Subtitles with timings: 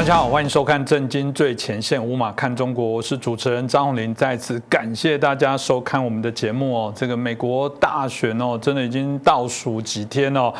[0.00, 4.14] 大家好，欢迎收看《震惊最前线》，无马看中国，我是主持人张宏林。
[4.14, 6.92] 再次感谢大家收看我们的节目哦。
[6.96, 10.50] 这个美国大选哦，真的已经倒数几天哦。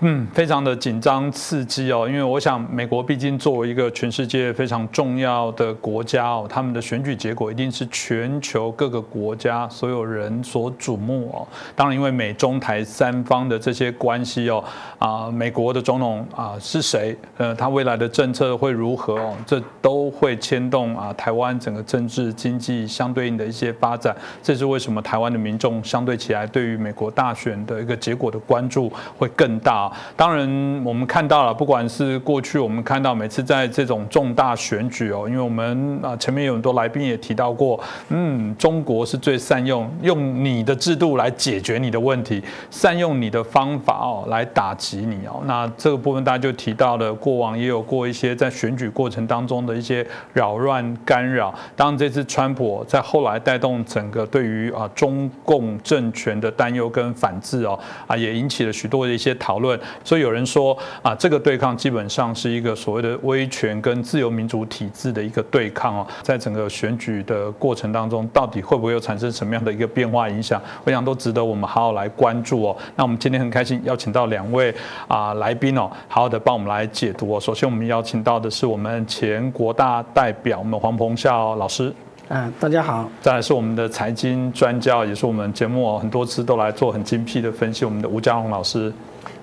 [0.00, 11.48] 嗯，非常的紧张刺激哦，因为我想美国毕竟作为一个全世界非常重要的国家哦，他们的选举结果一定是全球各个国家所有人所瞩目哦。
[11.74, 14.62] 当然，因为美中台三方的这些关系哦，
[14.98, 17.16] 啊，美国的总统啊是谁？
[17.38, 19.34] 呃，他未来的政策会如何哦？
[19.46, 24.14] 这都会牵动啊台湾整个政治经济相对应的一些发展。
[24.42, 29.85] 这是为什么台湾的民众相对起来对于美国大选的一个结果的关注会更大。
[30.16, 30.46] 当然，
[30.84, 45.42] 我们看到了，不管是过去我们看到每次在这种重大选举哦，因为我们啊前面有很多来宾也提到过，嗯，中国是最善用用你的制度来解决你的问题，善用你的方法哦来打击你哦。
[45.44, 51.54] 那这个部分大家就提到了，过往也有过一些在选举过程当中的一些扰乱干扰。
[51.74, 59.75] 当，这次川普在后来带动整个对于啊中共政权的担忧跟反制哦啊，也引起了许多的一些讨论。
[60.04, 70.60] 所以有人说啊，这个对抗基本上是一个所谓的威权跟自由民主体制的一个对抗哦，在整个选举的过程当中，到底会不会有产生什么样的一个变化影响？
[70.84, 72.76] 我想都值得我们好好来关注哦。
[72.94, 74.74] 那我们今天很开心邀请到两位
[75.08, 77.40] 啊来宾哦，好好的帮我们来解读哦。
[77.40, 81.92] 首先我们邀请到的是我们前国大代表我们黄鹏孝老师，
[82.28, 83.08] 嗯，大家好。
[83.20, 88.92] 再来是我们的财经专家，也是我们节目很多次都来做很精辟的分析，我们的吴家宏老师。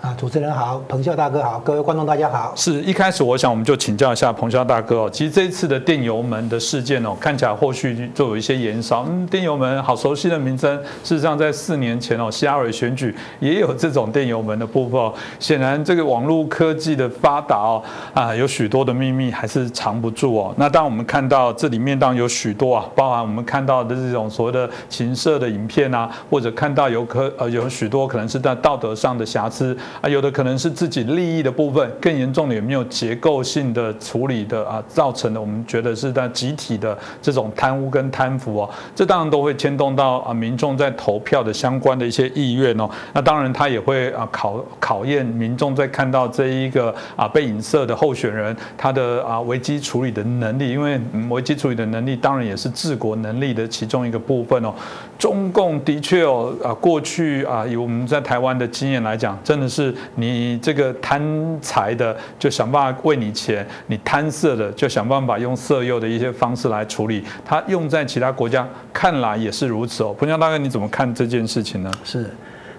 [0.02, 2.54] 啊，主持人好，彭笑大哥好，各位观众大家好。
[2.56, 5.10] 是一开始我想我们就请教一下彭笑大哥哦。
[5.10, 9.06] 其实这一次的电油门的事件哦，看起来后续就有一些延烧。
[9.08, 14.94] 嗯，电油门好熟悉的名称，事实上在四年前哦，希拉蕊选举也有这种电油门的部分。
[15.40, 17.84] 显然这个网络科技的发达哦，
[18.14, 20.54] 啊，有许多的秘密还是藏不住哦。
[20.58, 29.73] 那当我们看到这里面当然有许多啊，包含我们看到的这种所谓的情色的影片啊，或者看到有可呃有许多可能是在道德上的瑕疵。
[30.02, 42.90] 啊，有的可能是自己利益的部分，更严重的有没有结构性的处理的啊，造成的我们觉得是在集体的这种贪污跟贪腐哦，这当然都会牵动到啊民众在投票的相关的一些意愿哦。
[43.14, 54.74] 那当然他也会啊考考验民众在看到这一个啊被影射的候选人他的啊危机处理的能力，因为危机处理的能力当然也是治国能力的其中一个部分哦。
[55.18, 59.94] 中共的确哦啊过去啊以我们在台湾的经验来讲，真的是。
[60.16, 61.22] 你这个贪
[61.62, 67.24] 财的，就想办法为你钱；你贪色的，就想办法用色诱的一些方式来处理。
[67.46, 70.14] 它用在其他国家看来也是如此哦。
[70.18, 71.92] 彭江大哥，你怎么看这件事情呢？
[72.04, 72.30] 是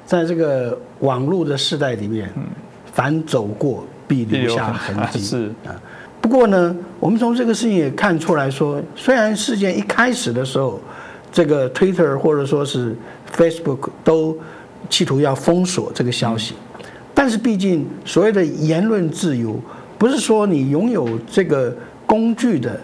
[0.05, 2.31] 在这个网络的时代里面，
[2.93, 5.19] 凡走过必留下痕迹。
[5.25, 5.75] 是啊，
[6.21, 10.81] 不过呢，我们从这个事情也看出来说，虽然事件一开始的时候，
[11.35, 12.95] 这个 Twitter 或者说是
[13.37, 14.39] Facebook 都
[14.89, 16.55] 企图要封锁这个消息。
[17.13, 19.59] 但是毕竟，所谓的言论自由，
[19.99, 22.79] 不是说你拥有这个工具的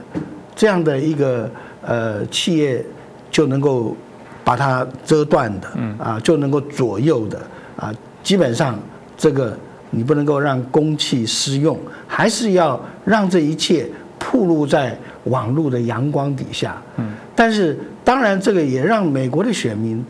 [0.57, 1.49] 这样的一个
[1.81, 2.85] 呃企业
[3.31, 3.97] 就能够
[4.43, 5.69] 把它遮断的，
[5.99, 7.41] 啊，就能够左右的
[7.77, 7.95] 啊。
[8.23, 8.77] 基本上，
[9.17, 9.57] 这个
[9.91, 11.79] 你不能够让公器私用，
[12.09, 13.89] 还是要让这一切
[14.19, 16.83] 暴露在网络的阳光底下。
[16.97, 17.13] 嗯。
[17.35, 20.05] 但是，当然，这个也让美国的选民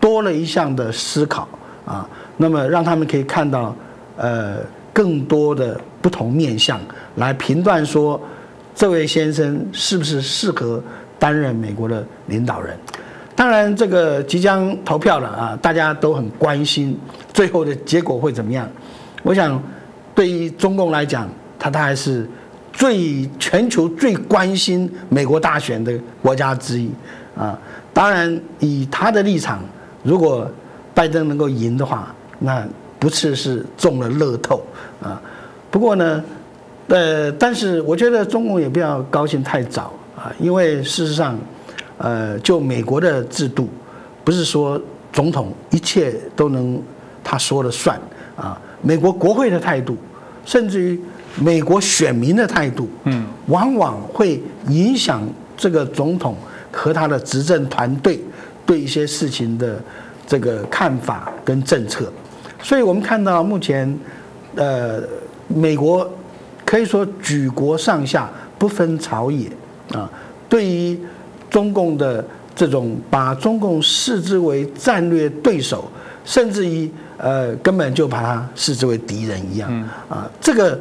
[0.00, 1.48] 多了一项的思考
[1.84, 2.08] 啊。
[2.36, 3.74] 那么让他们可以看到，
[4.16, 4.58] 呃，
[4.92, 6.80] 更多的不同面相
[7.16, 8.20] 来评断说，
[8.74, 10.82] 这位先生是不是适合
[11.18, 12.76] 担任美国的领导人？
[13.36, 16.98] 当然，这个即将投票了啊，大家都很关心
[17.32, 18.68] 最后的结果会怎么样。
[19.22, 19.60] 我想，
[20.14, 21.28] 对于中共来讲，
[21.58, 22.28] 他他还是
[22.72, 25.92] 最全球最关心美国大选的
[26.22, 26.90] 国家之一
[27.36, 27.58] 啊。
[27.92, 29.60] 当然，以他的立场，
[30.02, 30.50] 如果
[30.92, 32.66] 拜登能够赢的话，那
[32.98, 34.62] 不是是中了乐透
[35.02, 35.20] 啊，
[35.70, 36.24] 不过呢，
[36.88, 41.38] 呃，但是我觉得中共也不要高兴太早啊，因为事实上，
[41.98, 43.68] 呃，就美国的制度，
[44.24, 44.80] 不是说
[45.12, 46.80] 总统一切都能
[47.22, 48.00] 他说了算
[48.36, 49.96] 啊，美国国会的态度，
[50.44, 51.00] 甚至于
[51.38, 55.22] 美国选民的态度，嗯，往往会影响
[55.56, 56.36] 这个总统
[56.74, 58.20] 和他的执政团队
[58.66, 59.80] 对一些事情的
[60.26, 62.12] 这个看法跟政策。
[62.62, 63.98] 所以我们看到目前，
[64.56, 65.02] 呃，
[65.48, 66.10] 美国
[66.64, 69.48] 可以说举国上下不分朝野
[69.92, 70.10] 啊，
[70.48, 70.98] 对于
[71.50, 72.24] 中共的
[72.54, 75.90] 这种把中共视之为战略对手，
[76.24, 79.70] 甚至于呃根本就把它视之为敌人一样
[80.08, 80.78] 啊，这个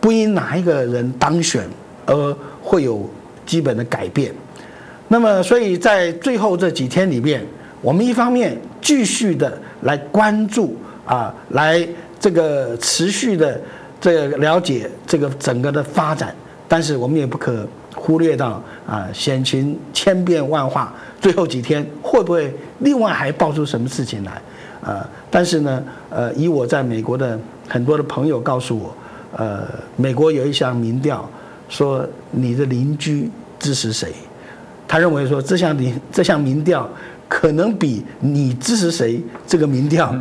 [0.00, 1.66] 不因哪一个人当选
[2.04, 3.08] 而会有
[3.46, 4.34] 基本的改变。
[5.12, 7.44] 那么，所以在最后这几天里面，
[7.82, 10.74] 我们一方面继续的来关注
[11.04, 11.86] 啊，来
[12.18, 13.60] 这个持续的
[14.00, 16.34] 这个了解这个整个的发展，
[16.66, 24.40] 但是我们也不可忽略到啊，险情千变万化，最后几天会不会另外还爆出什么事情来？
[24.80, 27.38] 啊，但是呢，呃，以我在美国的
[27.68, 28.96] 很多的朋友告诉我，
[29.36, 31.28] 呃，美国有一项民调
[31.68, 34.10] 说你的邻居支持谁？
[34.92, 36.86] 他认为说这项民这项民调
[37.26, 40.14] 可能比你支持谁这个民调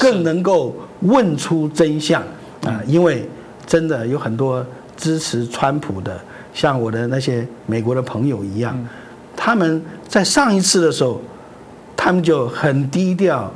[0.00, 2.20] 更能够问出真相
[2.64, 3.24] 啊，因为
[3.64, 6.20] 真的有很多支持川普的，
[6.52, 8.76] 像我的那些美国的朋友一样，
[9.36, 11.22] 他们在上一次的时候，
[11.96, 13.48] 他们就很低调，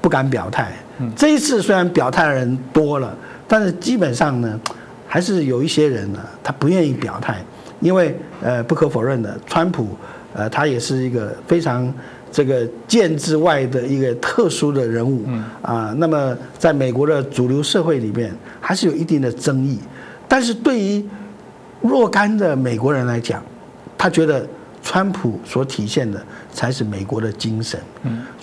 [0.00, 0.72] 不敢表态。
[1.14, 3.14] 这一次虽然表态的人多了，
[3.46, 4.58] 但是基本上呢，
[5.06, 7.44] 还是有一些人呢，他不愿意表态，
[7.80, 9.88] 因为呃，不可否认的，川普。
[10.34, 11.92] 呃，他也是一个非常
[12.32, 15.24] 这个建制外的一个特殊的人物
[15.62, 15.94] 啊。
[15.96, 19.78] 那么，在美国的主流社会里面，还是有一定的争议。
[20.26, 21.04] 但是对于
[21.80, 23.40] 若干的美国人来讲，
[23.96, 24.44] 他觉得
[24.82, 26.20] 川普所体现的
[26.52, 27.78] 才是美国的精神。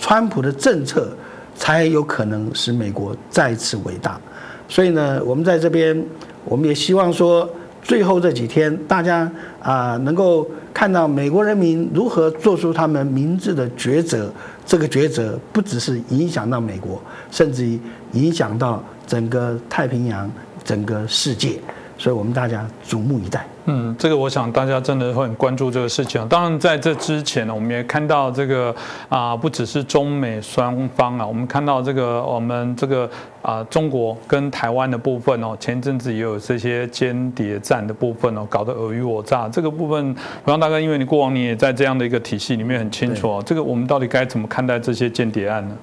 [0.00, 1.14] 川普的政策
[1.54, 4.18] 才有可能使美国再次伟大。
[4.66, 6.02] 所以呢，我们在这边，
[6.46, 7.46] 我们也希望说。
[7.82, 9.30] 最后这几天，大家
[9.60, 14.32] 啊能够看到美国人民如何做出他们明智的抉择。
[14.64, 17.78] 这个抉择不只是影响到美国，甚至于
[18.12, 20.30] 影响到整个太平洋、
[20.62, 21.58] 整个世界。
[21.98, 23.44] 所以我们大家瞩目以待。
[23.66, 26.26] 嗯，这个我想大家真的会很关注这个事情。
[26.28, 28.74] 当然，在这之前呢，我们也看到这个
[29.08, 33.08] 啊，不只是中美双方啊，我们看到这个我们这个
[33.40, 39.48] 啊，中国跟台湾的部分哦，前阵子也有这些间谍战的部分哦，搞得尔虞我诈。
[39.48, 45.76] 这个部分，王大哥，因为你过往你也在这样的一个体系里面很清楚哦，这个我们到底该怎么看待这些间谍案呢？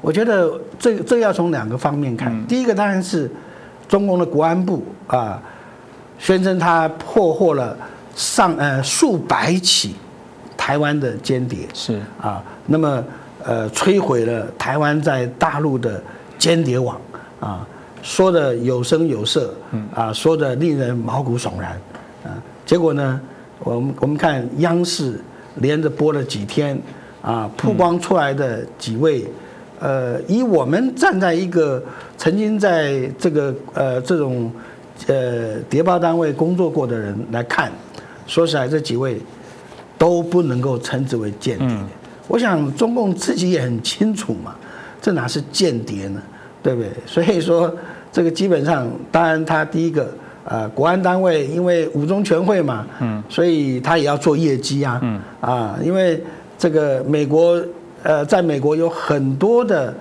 [0.00, 3.30] 我觉得这这要从两个方面看，第一个当然是。
[3.86, 5.40] 中共的国安部啊，
[6.18, 7.76] 宣称他破获了
[8.14, 9.94] 上呃数百起
[10.56, 12.00] 台湾的间谍，是。
[12.20, 13.04] 啊，那么
[13.42, 16.02] 呃摧毁了台湾在大陆的
[16.38, 16.98] 间谍网。
[17.40, 17.66] 啊，
[18.02, 19.54] 说的有声有色，
[19.94, 21.72] 啊，说的令人毛骨悚然。
[22.24, 22.32] 啊，
[22.64, 23.20] 结果呢，
[23.58, 25.20] 我们我们看央视
[25.56, 26.80] 连着播了几天
[27.20, 29.26] 啊，曝光出来的几位。
[29.80, 31.82] 呃，以我们站在一个
[32.16, 34.50] 曾经在这个呃这种
[35.06, 37.70] 呃谍报单位工作过的人来看，
[38.26, 39.20] 说实在，这几位
[39.98, 41.76] 都不能够称之为间谍。
[42.28, 44.54] 我想中共自己也很清楚嘛，
[45.00, 46.22] 这哪是间谍呢？
[46.62, 46.90] 对不对？
[47.06, 47.74] 所以说，
[48.12, 50.12] 这个基本上，当然他第一个
[50.44, 56.22] 呃，国安单位因为五中全会嘛，嗯，所以他也要做业绩啊，嗯，啊，因为
[56.58, 57.62] 这个美国。
[58.06, 59.94] 呃，在美国有很多的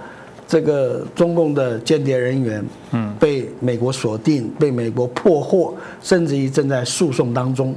[0.48, 7.74] 这个中共的间谍人员，嗯，被美国锁定，被美国破获，甚至于正在诉讼当中。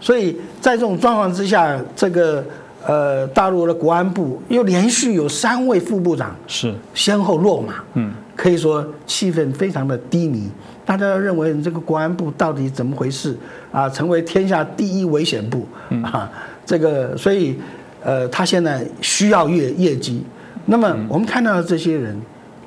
[0.00, 2.44] 所以在这种状况之下，这个
[2.86, 10.50] 呃，大陆的国安部又连续有三位副部长是先后落马，嗯，可以说气氛非常的低迷。
[10.84, 13.36] 大家认为这个国安部到底怎么回事
[13.70, 13.88] 啊？
[13.88, 15.66] 成为天下第一危险部
[16.02, 16.30] 啊？
[16.66, 17.56] 这个所以。
[18.02, 20.24] 呃，他现在需要业业绩，
[20.70, 22.16] 那么我们看到的这些人，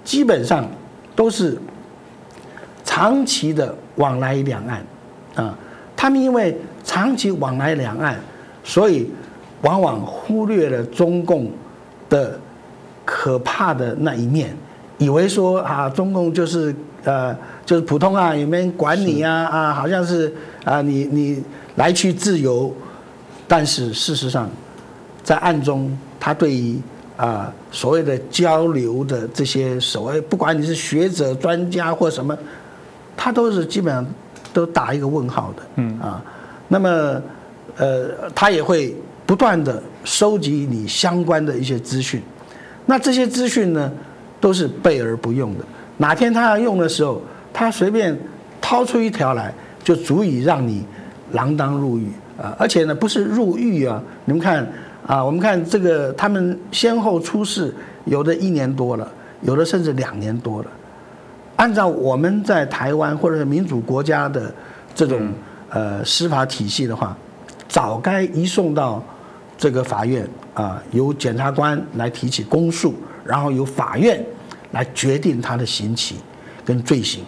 [0.03, 0.69] 基本上
[1.15, 1.57] 都是
[2.83, 4.85] 长期的往来两岸，
[5.35, 5.57] 啊，
[5.95, 8.19] 他们因为长期往来两岸，
[8.61, 9.09] 所以
[9.61, 11.49] 往往忽略了中共
[12.09, 12.37] 的
[13.05, 14.53] 可怕的那一面，
[14.97, 17.33] 以为说啊，中共就是呃，
[17.65, 21.41] 就是普通啊，也没人管你啊啊，好像是啊，你你
[21.75, 22.69] 来去自由，
[23.47, 24.49] 但是事实上。
[25.23, 26.77] 在暗中，他对于
[27.15, 32.35] 啊所谓的交流的这些所谓，不管你是学者、专家或什么，
[33.15, 34.05] 他都是基本上
[34.51, 35.63] 都打一个问号的。
[35.75, 36.23] 嗯啊，
[36.67, 37.21] 那么
[37.77, 42.21] 呃，他也会不断的收集你相关的一些资讯。
[42.85, 43.91] 那这些资讯呢，
[44.41, 45.65] 都是备而不用的。
[45.97, 47.21] 哪天他要用的时候，
[47.53, 48.17] 他随便
[48.59, 49.53] 掏出一条来，
[49.83, 50.83] 就足以让你
[51.33, 52.07] 锒铛入狱
[52.41, 52.55] 啊！
[52.57, 54.67] 而且呢，不是入狱啊，你们看。
[55.05, 57.73] 啊，我们看这个，他们先后出事，
[58.05, 60.67] 有的一年多了，有的甚至两年多了。
[61.55, 64.53] 按照我们在台湾或者是民主国家的
[64.95, 65.31] 这种
[65.69, 67.15] 呃司法体系的话，
[67.67, 69.03] 早该移送到
[69.57, 74.23] 这个法院啊，由检察官来提起公诉，然后由法院
[74.71, 76.15] 来决定他的刑期
[76.65, 77.23] 跟罪行。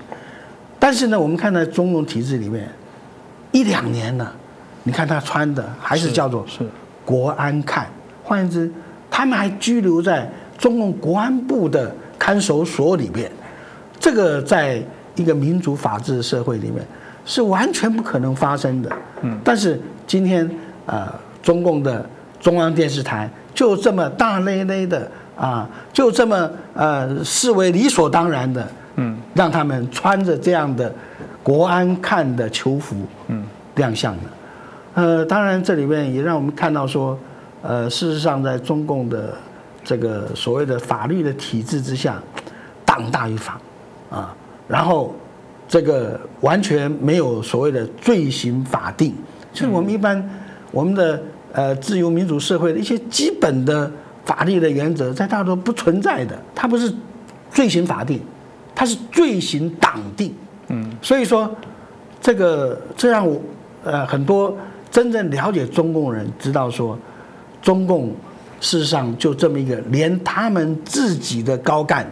[0.80, 2.70] 但是呢，我们看在中共体制里面，
[3.52, 4.34] 一两年了，
[4.84, 6.66] 你看他穿的还是叫做是
[7.06, 7.88] 国安看，
[8.24, 8.70] 换言之，
[9.10, 13.32] 他们还拘留在中共国安部的看守所里面，
[14.00, 14.82] 这个在
[15.16, 16.86] 一个民主法治社会里面
[17.26, 18.92] 是完全不可能发生的。
[19.22, 20.50] 嗯，但是今天
[20.86, 21.08] 呃，
[21.42, 22.04] 中共的
[22.40, 30.94] 中央电视台就这么大咧咧的啊，就这么呃视为理所当然的，嗯，让他们穿着这样的
[31.44, 32.96] 国安看的囚服，
[33.28, 33.44] 嗯，
[33.76, 34.24] 亮相了。
[34.96, 37.20] 呃，当然这里面也让我们看到说，
[37.62, 39.36] 呃，事实上在中共的
[39.84, 42.18] 这个所谓的法律的体制之下，
[42.86, 43.60] 党大于法，
[44.10, 44.34] 啊，
[44.70, 45.14] 然后
[45.68, 49.14] 这个完全没有所谓的罪行法定，
[49.52, 50.30] 就是我们一般
[50.72, 51.22] 我们的
[51.52, 53.92] 呃自由民主社会的一些基本的
[54.24, 56.90] 法律的原则，在大陆不存在的，它不是
[57.52, 58.22] 罪行法定，
[58.74, 60.34] 它是罪行党定，
[60.70, 61.54] 嗯，所以说
[62.22, 63.42] 这个这让我
[63.84, 64.58] 呃很多。
[64.96, 66.98] 真正了解中共人知道说，
[67.62, 68.16] 中共
[68.62, 72.10] 事实上就这么一个连他们自己的高干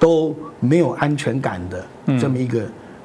[0.00, 1.86] 都没有安全感的
[2.20, 2.62] 这么一个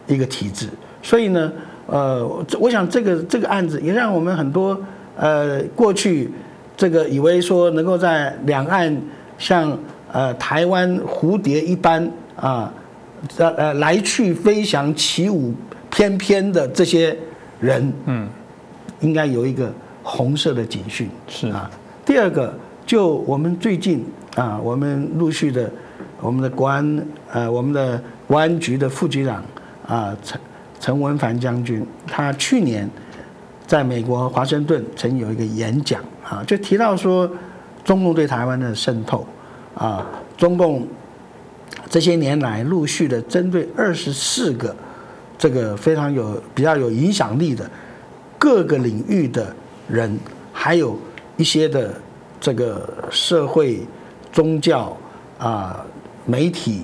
[0.07, 0.67] 一个体制。
[1.03, 1.53] 所以呢，
[1.85, 2.27] 呃，
[2.59, 4.75] 我想这个这个案子也让我们很多
[5.15, 6.31] 呃过去
[6.75, 8.99] 这个以为说能够在两岸
[9.37, 9.77] 像
[10.11, 12.73] 呃台湾蝴蝶一般啊
[13.37, 15.53] 呃呃来去飞翔起舞
[15.91, 17.15] 翩翩的这些
[17.59, 18.27] 人，嗯。
[19.03, 21.69] 应该有一个红色的警讯是啊。
[22.05, 22.53] 第二个，
[22.85, 24.03] 就我们最近
[24.35, 25.69] 啊，我们陆续的，
[26.19, 29.43] 我们的国安呃，我们的国安局的副局长
[29.87, 30.39] 啊，陈
[30.79, 32.89] 陈文凡将军，他去年
[33.67, 37.29] 在美国华盛顿曾有一个演讲啊，就提到说，
[37.83, 39.25] 中共对台湾的渗透
[39.75, 40.05] 啊，
[40.37, 40.87] 中共
[41.89, 44.75] 这些年来陆续的针对二十四个
[45.37, 47.69] 这个非常有比较有影响力的。
[48.43, 49.55] 各个领域的
[49.87, 50.19] 人，
[50.51, 50.99] 还有
[51.37, 51.93] 一些的
[52.41, 53.79] 这个社会、
[54.33, 54.97] 宗教
[55.37, 55.79] 啊、
[56.25, 56.81] 媒体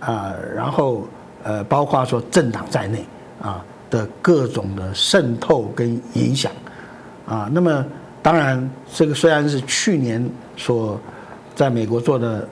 [0.00, 1.06] 啊，然后
[1.44, 3.04] 呃，包括说政党在内
[3.40, 6.50] 啊的各种的渗透跟影响
[7.24, 7.48] 啊。
[7.52, 7.86] 那么，
[8.20, 11.00] 当然这个虽然是去年所
[11.54, 12.48] 在美国做的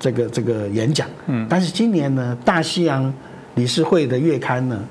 [0.00, 3.12] 这个这个演讲，嗯，但是今年呢，大西洋
[3.54, 4.82] 理事会的月刊呢，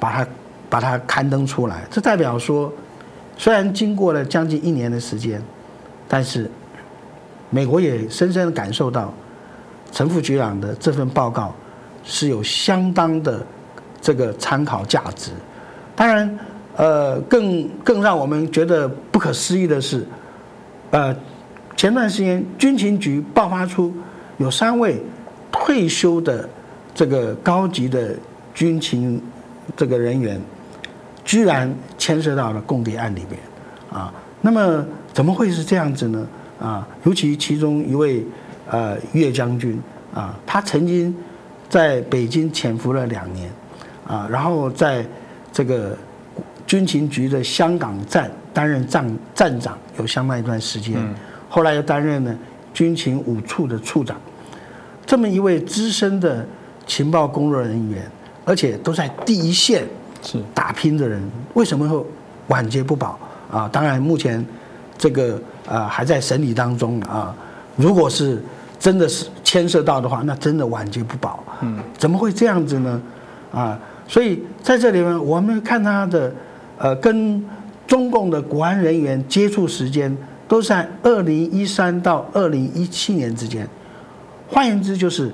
[0.00, 0.26] 把它。
[0.74, 2.72] 把它刊登出来，这代表说，
[3.36, 5.40] 虽然经过了将近一年的时间，
[6.08, 6.50] 但是
[7.48, 9.14] 美国也深深的感受到
[9.92, 11.54] 陈副局长的这份报告
[12.02, 13.46] 是有相当的
[14.00, 15.30] 这个参考价值。
[15.94, 16.38] 当然，
[16.74, 20.04] 呃，更更让我们觉得不可思议的是，
[20.90, 21.14] 呃，
[21.76, 23.94] 前段时间军情局爆发出
[24.38, 25.00] 有三位
[25.52, 26.48] 退休的
[26.92, 28.16] 这个高级的
[28.52, 29.22] 军情
[29.76, 30.40] 这个人员。
[31.24, 33.40] 居然牵涉到了共谍案里面，
[33.90, 34.12] 啊，
[34.42, 36.26] 那么怎么会是这样子呢？
[36.60, 38.24] 啊，尤其其中一位
[38.70, 39.82] 呃岳将军
[40.14, 41.14] 啊，他曾经
[41.68, 43.50] 在北京潜伏了两年，
[44.06, 45.04] 啊，然后在
[45.50, 45.96] 这个
[46.66, 50.94] 军情局的香港站担任站站长有相当一段时间，
[51.48, 52.36] 后来又担任了
[52.72, 54.20] 军情五处的处长，
[55.06, 56.46] 这么一位资深的
[56.86, 58.02] 情报工作人员，
[58.44, 59.84] 而且都在第一线。
[60.24, 62.04] 是打拼的人为什么会
[62.48, 63.18] 晚节不保
[63.50, 63.68] 啊？
[63.72, 64.44] 当然，目前
[64.98, 67.34] 这个啊还在审理当中啊。
[67.76, 68.42] 如果是
[68.78, 71.42] 真的是牵涉到的话，那真的晚节不保。
[71.60, 73.02] 嗯，怎么会这样子呢？
[73.52, 76.32] 啊，所以在这里面，我们看他的
[76.78, 77.44] 呃跟
[77.86, 80.16] 中共的国安人员接触时间
[80.48, 83.68] 都在二零一三到二零一七年之间。
[84.48, 85.32] 换言之，就是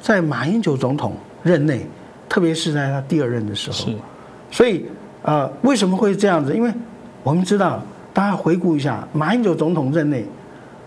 [0.00, 1.86] 在马英九总统任内，
[2.28, 3.90] 特别是在他第二任的时候。
[4.50, 4.84] 所以，
[5.22, 6.54] 呃，为什么会这样子？
[6.54, 6.72] 因为
[7.22, 7.82] 我们知道，
[8.14, 10.24] 大家回顾一下，马英九总统任内，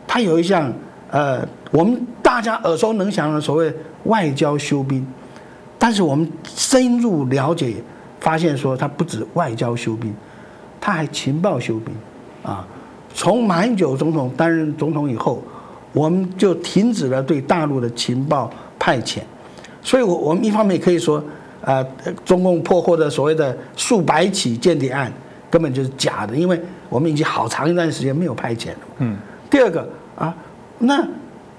[0.08, 0.74] 他有一项，
[1.12, 3.72] 呃，我们大家耳熟能详的所谓
[4.06, 5.06] 外交修兵，
[5.78, 7.76] 但是我们深入了解，
[8.20, 10.12] 发现说他不止外交修兵，
[10.80, 11.94] 他还情报修兵，
[12.42, 12.66] 啊，
[13.14, 15.44] 从马英九总统担任总统以后，
[15.94, 19.20] 我们就停止了对大陆的情报派遣，
[19.84, 21.24] 所以，我我们一方面可以说。
[21.64, 21.86] 呃，
[22.26, 25.12] 中共破获的所谓的数百起间谍案，
[25.50, 28.78] 根本就是假的，因为我们已经好长一段时间没有派遣了。
[29.00, 29.18] 嗯。
[29.50, 29.88] 第二个
[30.18, 30.34] 啊，
[30.80, 31.06] 那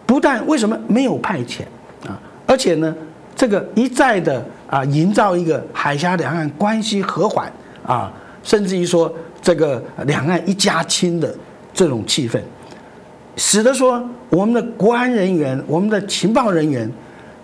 [0.07, 1.61] 不但为什么没有派遣
[2.07, 2.95] 啊，而且呢，
[3.37, 7.53] 这个一再的啊，营造一个海峡两岸关系和缓
[7.87, 8.11] 啊，
[8.43, 11.35] 甚至于说这个两岸一家亲的
[11.75, 12.41] 这种气氛，
[13.37, 16.91] 使得说我们的国安人员、我们的情报人员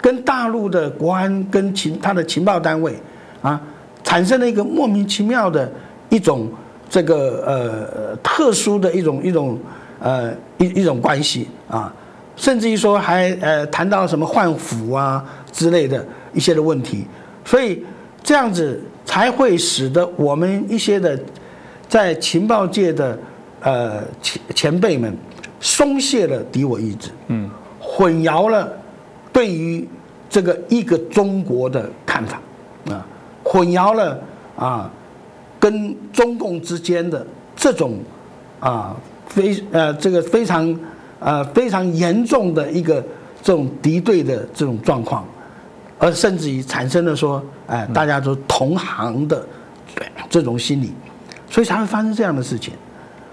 [0.00, 2.94] 跟大陆的国安跟情他的情报单位
[3.42, 3.60] 啊，
[4.04, 5.70] 产生了一个莫名其妙的
[6.08, 6.48] 一种
[6.88, 9.58] 这个呃特殊的一种一种
[9.98, 11.92] 呃一一种关系啊，
[12.36, 17.04] 甚至于说还呃谈到什么换俘啊之类的一些的问题，
[17.44, 17.84] 所以
[18.22, 21.18] 这样子才会使得我们一些的
[21.88, 23.18] 在情报界的
[23.60, 25.12] 呃前前辈们
[25.60, 27.50] 松懈了敌我意志，嗯，
[27.80, 28.72] 混淆了。
[29.38, 29.86] 对于
[30.28, 32.40] 这个一个中国的看法，
[32.90, 33.06] 啊，
[33.44, 34.20] 混淆了
[34.56, 34.90] 啊，
[35.60, 38.00] 跟中共之间的这种
[38.58, 38.96] 啊
[39.28, 40.76] 非呃这个非常
[41.20, 43.00] 呃非常严重的一个
[43.40, 45.24] 这种敌对的这种状况，
[46.00, 49.46] 而甚至于产生了说，哎，大家都同行的
[50.28, 50.92] 这种心理，
[51.48, 52.74] 所以才会发生这样的事情。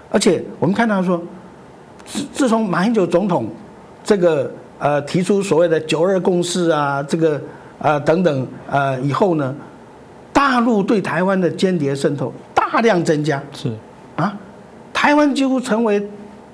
[0.08, 1.20] 而且我们看到说，
[2.04, 3.48] 自自从马英九总统
[4.04, 4.48] 这个。
[4.78, 7.40] 呃，提出所谓的“九二共识”啊，这个
[7.78, 9.54] 呃等等呃，以后呢，
[10.32, 13.72] 大陆对台湾的间谍渗透大量增加，是
[14.16, 14.36] 啊，
[14.92, 16.06] 台湾几乎成为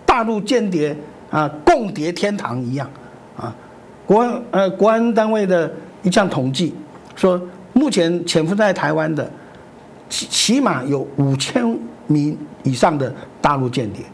[0.07, 0.97] 大陆间谍
[1.31, 2.88] 啊共谍天堂一样
[3.37, 3.52] 啊。
[4.07, 5.69] 国呃国安单位的
[6.02, 6.73] 一项统计
[7.17, 7.41] 说，
[7.73, 9.29] 目前潜伏在台湾的
[10.09, 11.64] 起起码有五千
[12.07, 14.05] 名以上的大陆间谍，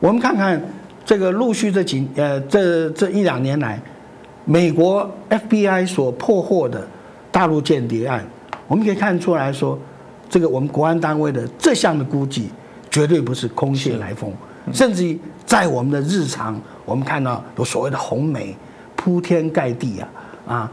[0.00, 0.62] 我们看看。
[1.06, 3.80] 这个陆续这几呃这这一两年来，
[4.44, 6.84] 美国 FBI 所破获的
[7.30, 8.26] 大陆间谍案，
[8.66, 9.78] 我们可以看出来说，
[10.28, 12.50] 这个我们国安单位的这项的估计
[12.90, 14.32] 绝对不是空穴来风，
[14.72, 18.52] 甚至于在我们的日常，我们看到有所谓的红媒
[18.96, 20.08] 铺天盖地啊
[20.44, 20.72] 啊，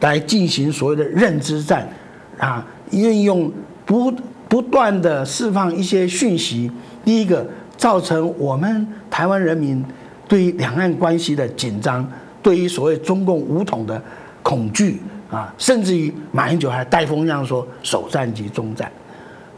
[0.00, 1.88] 来进行所谓的认知战
[2.36, 3.48] 啊，运用
[3.86, 4.12] 不
[4.48, 6.68] 不断的释放一些讯息，
[7.04, 7.46] 第一个。
[7.78, 9.82] 造成我们台湾人民
[10.26, 12.06] 对于两岸关系的紧张，
[12.42, 14.02] 对于所谓中共武统的
[14.42, 18.90] 恐惧啊，甚至于马英九还带风向说首战即终战，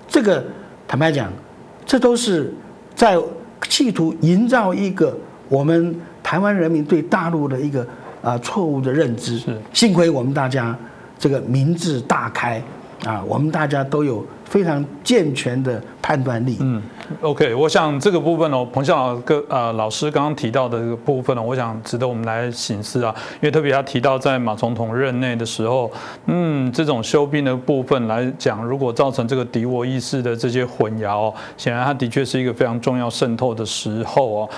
[0.07, 0.45] 这个
[0.87, 1.33] 坦白讲，
[1.87, 2.53] 这都是
[2.95, 3.19] 在
[3.69, 5.17] 企图营造一个
[5.49, 7.87] 我们台湾人民对大陆的一个
[8.23, 9.39] 啊错误的认知。
[9.39, 10.77] 是，幸亏我们大家
[11.19, 12.63] 这个明智大开
[13.05, 16.57] 啊，我们大家都有非常健全的判断力。
[16.61, 16.83] 嗯。
[17.23, 23.13] OK，我想这个部分哦，彭笑哥呃老师刚刚提到的这个部分呢，我想值得我们来醒思啊。
[23.35, 25.91] 因为特别他提到在马总统任内的时候，
[26.27, 34.51] 嗯，这种修兵的部分来讲，如果造成这个敌我意识的这些混淆，显然他的确是一个非常重要渗透的时候哦。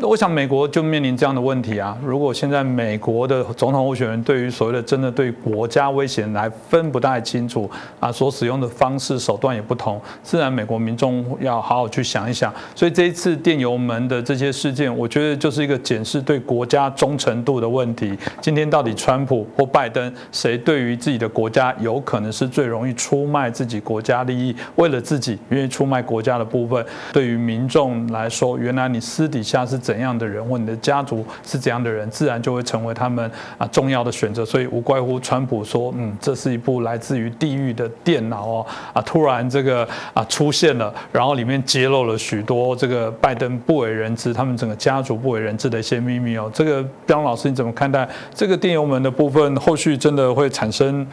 [0.00, 1.98] 我想美国就面临这样的问题啊。
[2.04, 11.86] 如果现在美国的总统候选人对于所谓的真的对国家威胁来分不太清楚啊，所使用的方式手段也不同，自然美国民众要好好。
[11.96, 18.14] 去想一想，所以这一次电油门的这些事件，我觉得就是一个检视对国家忠诚度的问题。
[18.40, 26.84] 今天到底川普或拜登，谁对于自己的国家有可能是最容易出卖自己国家利益，为了自己愿意出卖国家的部分？
[27.14, 34.44] 对于民众来说，原来你私底下是怎样的人，或你的家族是怎样的人，自然就会成为他们啊重要的选择。
[34.44, 40.75] 所以无怪乎川普说，嗯，这是一部来自于地狱的电脑哦，啊，突然这个啊出现
[41.12, 41.56] 然后里面。
[41.66, 46.50] 揭露了许多这个拜登不为人知，他们整个家族不为人知的一些秘密哦。
[46.54, 49.56] 这个标老师你怎么看待这个电邮门的部分？
[49.56, 51.04] 后续真的会产生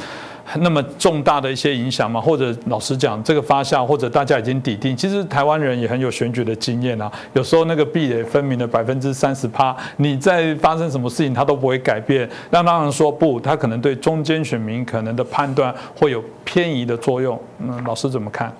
[0.59, 2.21] 那么重大的一些影响吗？
[2.21, 4.95] 或者老实讲，这个发酵或者大家已经抵定？
[4.95, 7.11] 其实台湾人也很有选举的经验啊。
[7.33, 12.29] 有时候那个壁垒分明的百分之三十趴，你在发生什么事情，他都不会改变。
[12.51, 17.39] 那当然说不，他可能对中间选民可能的判断会有偏移的作用。
[17.59, 18.53] 嗯，老师怎么看？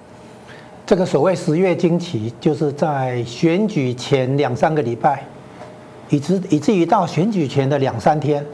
[0.85, 5.25] 这个所谓十月惊奇，就是在选举前两三个礼拜，
[6.09, 8.45] 以至以至于到选举前的两三天，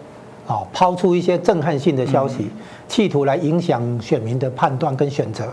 [0.46, 2.48] 啊，抛出一些震撼性的消息，
[2.88, 5.52] 企图来影响选民的判断跟选择，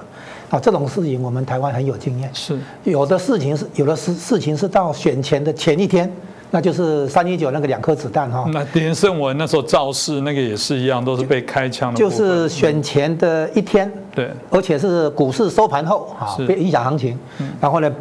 [0.50, 2.30] 啊，这种事情我们台湾很有经验。
[2.34, 6.10] 是有的事情是有的事事情是到选前的前一天。
[6.50, 8.48] 那就是三一九那个两颗子弹哈。
[8.52, 11.98] 那连胜文那时候造势那个也是一样，都是被开枪的。
[11.98, 17.18] 就是选前的一天，对，而且是股市收盘后啊，被影响行情，
[17.61, 17.92] 然后呢，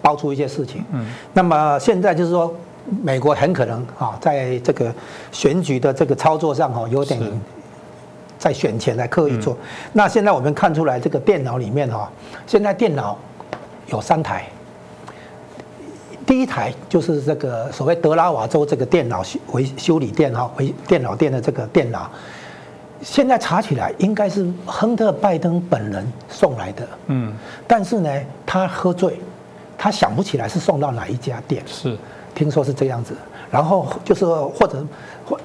[0.00, 0.82] 爆出一些事情。
[0.92, 1.06] 嗯。
[1.32, 2.52] 那么现在就是说，
[3.02, 4.92] 美国很可能啊，在这个
[5.30, 7.20] 选举的这个操作上哈，有点
[8.38, 9.56] 在选前来刻意做。
[9.92, 12.10] 那现在我们看出来，这个电脑里面哈，
[12.46, 13.18] 现在电脑
[13.88, 14.46] 有三台。
[16.26, 22.10] 第一台就是这个所谓德拉瓦州这个电脑修维修理店哈，维电脑店的这个电脑，
[23.00, 27.32] 现在查起来应该是亨特拜登本人送来的，嗯，
[27.68, 28.10] 但是呢，
[28.44, 29.20] 他喝醉，
[29.78, 31.96] 他想不起来是送到哪一家店，是，
[32.34, 33.14] 听说是这样子，
[33.48, 34.84] 然后就是或者
[35.24, 35.38] 或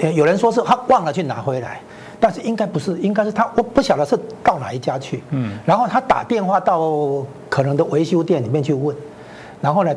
[0.00, 1.80] 呃，有人说是他忘了去拿回来，
[2.20, 8.96] 但是应该不是，应该是他我不晓得是到哪一家去，嗯，然后他打电话到可能的维修店里面去问，
[9.60, 9.92] 然后呢？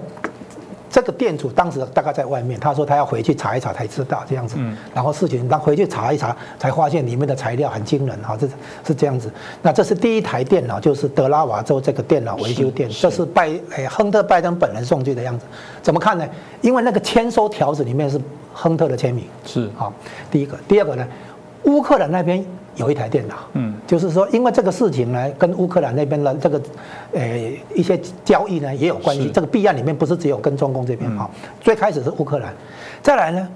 [0.92, 4.58] 这个店主当时大概在外面，他说他要回去查一查才知道这样子，
[4.94, 8.46] 然后事情他回去查一查，才发现里面的材料很惊人哈，这
[8.86, 9.32] 是这样子。
[9.62, 15.46] 那这是第一台电脑，就是德拉瓦州这个电脑维修店，这是拜诶亨特拜登本人送去的样子。
[15.82, 16.28] 怎么看呢？
[16.60, 18.20] 因为那个签收条子里面是
[18.54, 19.94] 亨特的签名，是好。
[20.30, 21.08] 第一个，第二个呢，
[21.64, 22.46] 乌克兰那边。
[22.76, 26.62] 有一台电脑，嗯，就是说，因为这个事情呢，跟乌克兰那边的这个，
[27.14, 29.30] 呃，一些交易呢也有关系。
[29.30, 31.30] 这个弊案里面不是只有跟中共这边哈，
[31.60, 32.54] 最开始是乌克兰，
[33.02, 33.48] 再来呢，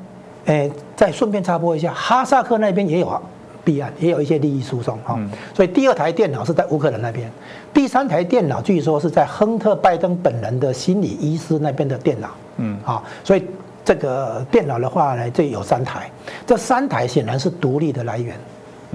[0.46, 3.22] 呃，再顺便插播一下，哈萨克那边也有
[3.64, 5.18] 弊案，也有一些利益输送哈。
[5.54, 7.32] 所以第二台电脑是在乌克兰那边，
[7.74, 13.46] 第三台电脑据说是在亨特拜登本人的心理医师那边的电脑，嗯，啊，所以
[13.86, 16.12] 这个电脑的话呢，这有三台，
[16.46, 18.36] 这三台显然是独立的来源。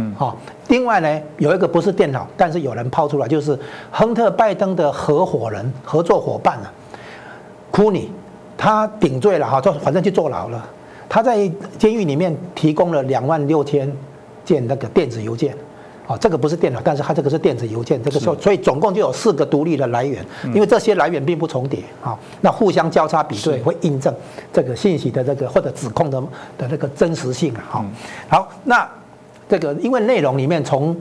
[0.00, 0.36] 嗯，好。
[0.68, 3.58] 另外呢，有一个不是电脑，但是有人抛出来，就是
[3.90, 6.72] 亨特拜登的合伙人、合作伙伴啊，
[7.70, 8.10] 库尼，
[8.56, 10.64] 他顶罪了哈，就反正去坐牢了。
[11.08, 13.92] 他在监狱里面提供了两万六千
[14.44, 15.56] 件那个电子邮件，
[16.06, 24.14] 啊，这个不是电脑，但是他这个是电子邮件，这个时候所以总共就有四个独立的来源，因为这些来源并不重叠啊，那互相交叉比对会印证
[24.52, 26.20] 这个信息的这个或者指控的
[26.56, 27.64] 的那个真实性啊。
[27.68, 27.84] 好，
[28.28, 28.88] 好，那。
[29.50, 30.96] 这个因为内容里面从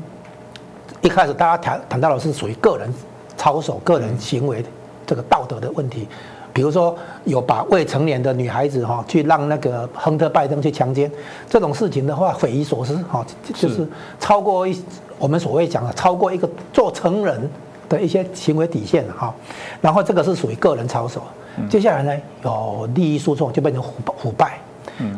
[1.01, 2.91] 一开始大家谈谈到的是属于个人
[3.37, 4.65] 操守、个人行为
[5.05, 6.07] 这个道德的问题，
[6.51, 11.09] 比如说有把未成年的女孩子哈去让那个亨特拜登去强奸
[11.47, 13.87] 这种事情的话，匪夷所思哈，就是
[14.19, 14.83] 超过一
[15.19, 17.47] 我们所谓讲的超过一个做成人
[17.87, 19.31] 的一些行为底线了哈。
[19.79, 21.21] 然后这个是属于个人操守，
[21.69, 24.59] 接下来呢有利益输送就变成腐腐败。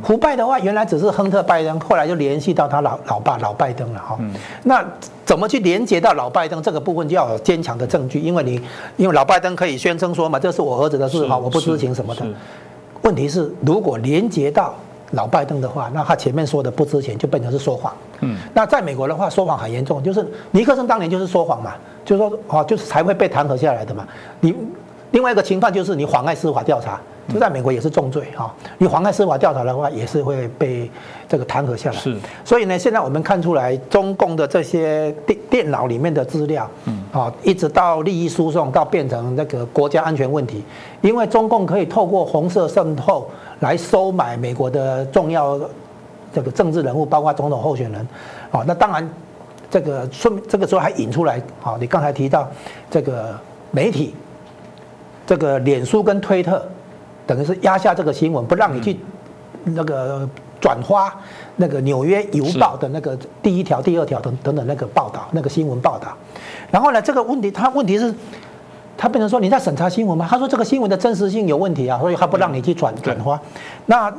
[0.04, 4.17] 腐败的话，原来只是亨特拜登，后来就联系到他老老爸老拜登了哈。
[4.63, 4.86] 那
[5.26, 8.62] 怎么去连接到老拜登这个部分，就要有坚强的证据，因为你
[8.98, 12.26] 因为老拜登可以宣称说嘛，这是我儿子的事哈，我不知情什么的。
[13.02, 14.74] 问题是，如果连接到
[15.12, 17.94] 老拜登的话，那他前面说的不知情就变成是说谎。
[18.20, 18.38] 嗯。
[18.54, 21.74] 那在美国的话，说谎很严重，就是尼克森当年就是说谎嘛，
[22.06, 24.08] 就是说哦，就是才会被弹劾下来的嘛。
[24.39, 24.54] 你
[25.12, 27.00] 另外一个情况就是你妨碍司法调查。
[27.32, 30.89] 就在美国也是重罪哈，你妨碍司法调查的话，也是会被
[31.30, 31.96] 这个弹劾下来。
[31.96, 40.63] 是，所以呢，现在我们看出来，中共的这些电电脑里面的资料，嗯，啊，一直到利益输送，到变成那个国家安全问题，
[41.02, 43.30] 因为中共可以透过红色渗透
[43.62, 45.60] 来收买美国的重要
[46.34, 48.06] 这个政治人物，包括总统候选人，
[48.52, 49.10] 啊，那当然
[49.70, 52.46] 这个顺这个时候还引出来，啊，你刚才提到
[52.89, 53.39] 这个
[53.72, 54.13] 媒体，
[55.26, 56.67] 这个脸书跟推特。
[57.32, 58.98] 等于是压下这个新闻，不让你去
[59.63, 60.28] 那个
[60.60, 61.15] 转发
[61.56, 66.13] 那个《纽约邮报》的那个第一条、第二条等等等那个报道、那个新闻报道。
[66.70, 68.13] 然后呢，这个问题他问题是，
[68.98, 70.28] 他变成说你在审查新闻吗？
[70.30, 73.39] 他说这个新闻的真实性有问题啊，所以他不让你去转转发。
[73.86, 74.13] 那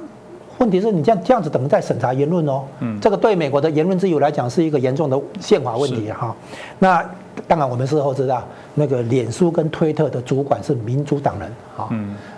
[0.57, 2.63] 问题是你这样这样子等于在审查言论哦。
[2.81, 2.99] 嗯。
[2.99, 6.35] 这个对美国的言论自由来讲是一个严重的宪法问题哈。
[6.79, 7.05] 那
[7.47, 8.43] 当然我们事后知道。
[8.75, 11.89] 那个脸书跟推特的主管是民主党人啊，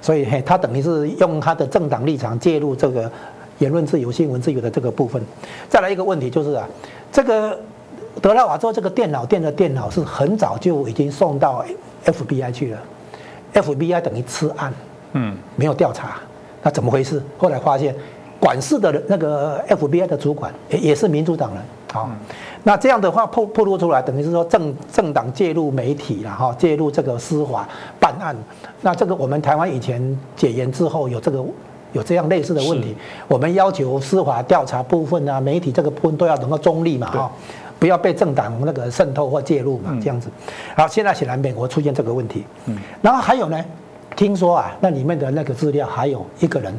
[0.01, 3.11] 所以嘿，他等于是用他的政党立场介入这个
[3.59, 5.23] 言论自由、新闻自由的这个部分。
[5.69, 6.69] 再来一个问题就是啊，
[7.13, 7.57] 这个
[8.21, 11.65] 德拉瓦州这个电脑店的电脑是很早就已经送到
[12.05, 12.83] FBI 去了
[13.55, 14.73] ，FBI 等于吃案，
[15.13, 16.17] 嗯，没有调查，
[16.63, 17.23] 那怎么回事？
[17.39, 17.95] 后来发现
[18.41, 22.11] 管事的那个 FBI 的主管也也是民主党人啊。
[22.67, 27.69] 那这样的话，破破露出来，等于是说政政党介入媒体了哈，介入这个司法
[28.01, 28.35] 办案。
[28.81, 31.45] 那这个我们台湾以前解严之后有这个
[31.93, 32.97] 有这样类似的问题，
[33.29, 37.31] 我们要求司法调查部分啊，媒体这个部分都要能够中立嘛哈，
[37.79, 40.31] 不要被政党那个渗透或介入嘛这样子。
[40.75, 42.45] 好，现在显然美国出现这个问题。
[42.65, 42.79] 嗯。
[43.03, 43.63] 然后还有呢，
[44.17, 46.75] 听说啊，那里面的那个资料还有一个人，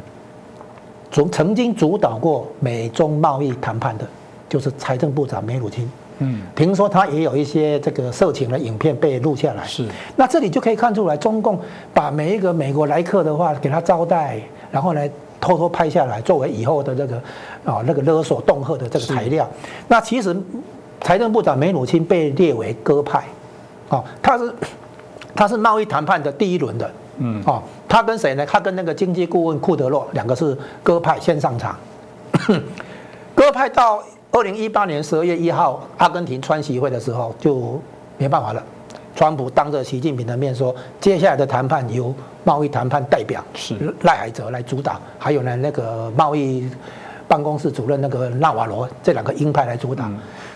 [1.12, 4.04] 曾曾经主导过美中贸易谈判的。
[4.48, 9.66] 就是财政部长梅鲁钦，嗯，听说他也有一些这个色情的影片被录下来。
[9.66, 11.60] 是，那这里就可以看出来，中共
[11.92, 15.00] 把每一个美国来客的话给他招待，然后呢
[15.40, 17.16] 偷偷拍下来，作为以后的这个
[17.64, 19.48] 啊那个勒索恫吓的这个材料。
[19.88, 20.34] 那其实
[21.00, 23.24] 财政部长梅鲁钦被列为鸽派，
[23.88, 24.54] 哦，他是
[25.34, 28.46] 他是贸易谈判的第一轮的，嗯，哦，他跟谁呢？
[28.46, 31.76] 他跟那个经济顾问库德洛两个是鸽派先上场，
[33.34, 34.00] 鸽派到。
[34.36, 37.80] 二零一八年十二月一号，阿根廷川习会的时候就
[38.18, 38.62] 没办法了。
[39.14, 46.68] 川普当着习近平的面说，接下来的谈判由贸易谈判代表是赖海哲来主导，还有呢那个贸易
[47.26, 50.04] 办公室主任那个纳瓦罗这两个鹰派来主导。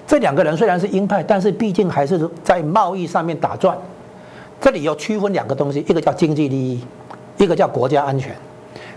[0.06, 3.74] 这两个人虽然是鹰派，但是毕竟还是在贸易上面打转。
[4.60, 6.84] 这里有区分两个东西，一个叫经济利益，
[7.38, 8.36] 一个叫国家安全。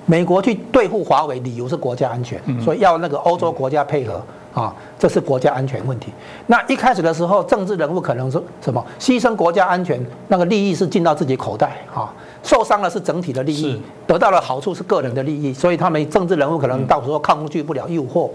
[0.06, 4.22] 美国去对付华为，理由是国家安全，所以要那个欧洲国家配合
[4.54, 6.12] 啊，这是国家安全问题。
[6.48, 12.13] 那一开始的时候，政治人物可能是什么牺牲国家安全，那个利益是进到自己口袋啊，
[12.44, 18.30] 受伤了是整体的利益，得到了好处是个人的利益，所以他们政治人物可能到时候抗拒不了诱惑。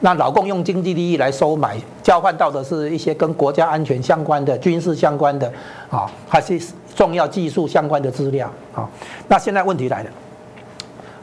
[0.00, 5.50] 那老共用经济利益来收买，交换到的是一些跟国家安全相关的、军事相关的
[5.90, 6.60] 啊，还是
[6.94, 8.88] 重要技术相关的资料啊。
[9.28, 10.10] 那现在问题来了。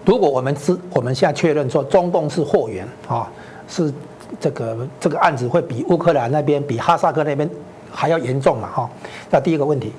[0.04, 3.30] 如果我们知我们现在确认说中共是货源啊，
[3.68, 3.94] 是
[4.40, 7.50] 这个这个案子会比乌克兰那边比哈萨克那边
[7.92, 8.90] 还要严重嘛哈？
[9.30, 9.92] 那第一个问题，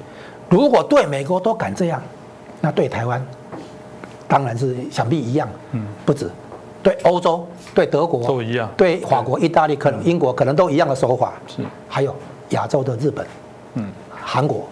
[0.48, 2.02] 如果对美国都敢这样，
[2.60, 3.24] 那对台湾
[4.26, 6.30] 当然是想必一样，嗯，不止，
[6.82, 12.14] 对欧洲、对德国都一样，对法国、意大利可能英国可能都一样的手法，是，还有
[12.50, 13.26] 亚洲的日本，
[13.74, 14.66] 嗯，韩国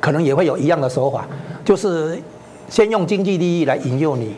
[0.00, 1.26] 可能也会有一样的手法，
[1.64, 2.20] 就是
[2.68, 4.36] 先用经济利益来引诱你。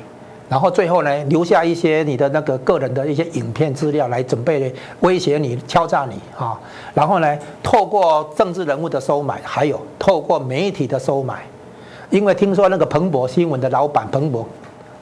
[0.51, 6.59] 然后最后呢，留下一些你的那个个人的一些影片资料来准备威胁你、敲诈你啊。
[6.93, 11.47] 然后呢，透过政治人物的收买，还有透过媒体的收买，
[12.11, 14.45] 因为听说那个彭博新闻的老板彭博，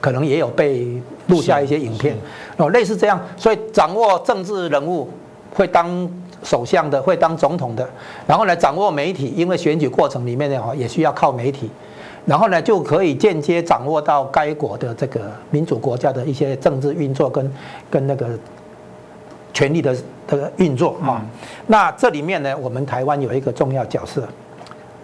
[0.03, 0.87] 可能也有被
[1.29, 2.15] 录下一些影片
[2.59, 3.19] 哦，类似这样。
[3.39, 5.09] 所以掌握政治人物
[5.55, 6.07] 会当
[6.43, 7.89] 首相的，会当总统的，
[8.27, 11.71] 然后呢，掌握媒体，因为选举过程里面呢，也需要靠媒体。
[12.29, 17.51] 然后呢，就可以间接掌握到该国的这个民主国家的一些政治运作跟
[17.91, 18.29] 跟那个
[19.55, 21.25] 权力的这个运作啊。
[21.69, 24.29] 那这里面呢，我们台湾有一个重要角色，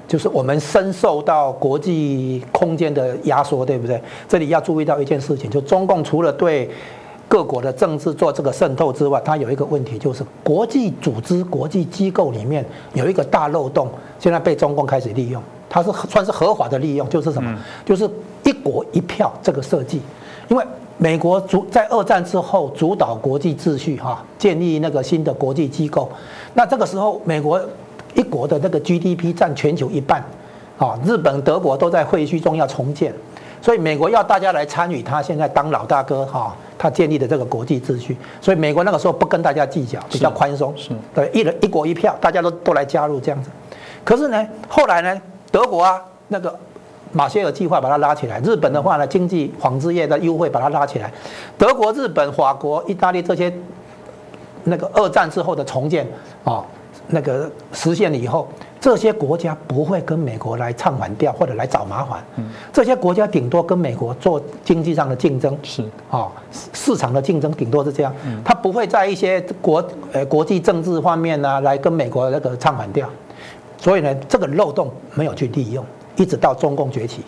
[0.06, 3.98] 就是我们深受到国际空间的压缩，对不对？
[4.28, 6.70] 这里要注意到一件事情，就中共除了对
[7.26, 15.42] 各国的政治做这个渗透之外，它有一个问题，就是国际组织、国际机构里面有一个大漏洞，现在被中共开始利用。
[15.74, 17.52] 它是算是合法的利用，就是什么？
[17.84, 18.08] 就是
[18.44, 20.00] 一国一票这个设计。
[20.46, 20.64] 因为
[20.98, 26.08] 美国主在二战之后主导国际秩序，哈，建立那个新的国际机构。
[26.52, 27.60] 那这个时候，美国
[28.14, 30.24] 一国的那个 GDP 占全球一半，
[30.78, 33.12] 啊，日本、德国都在废墟中要重建，
[33.60, 38.16] 所以美国要大家来参与，他现在当老大哥，哈，他建立的这个国际秩序。
[38.40, 43.50] 所以美国那个时候不跟大家计较，比较宽松，是对一人一国一票，大家都都来加入这样子。
[44.04, 45.20] 可是呢，后来呢？
[45.54, 46.52] 德国啊，那个
[47.12, 51.08] 马歇尔计划把它拉起来；日本的话呢，经济纺织业的优惠把它拉起来。
[51.56, 53.54] 德国、日本、法国、意大利这些
[54.64, 56.04] 那个二战之后的重建
[56.42, 56.64] 啊，
[57.06, 58.48] 那个实现了以后，
[58.80, 62.18] 这些国家不会跟美国来唱反调或者来找麻烦。
[62.34, 66.26] 嗯，这些国家顶多跟美国做经济上的竞争，是啊，
[66.72, 68.12] 市场的竞争顶多是这样。
[68.26, 73.08] 嗯，他不会在一些国呃国际政治方面呢来跟美国那个唱反调。
[73.84, 75.84] 所以呢，这个漏洞没有去利用，
[76.16, 77.22] 一直到中共崛起。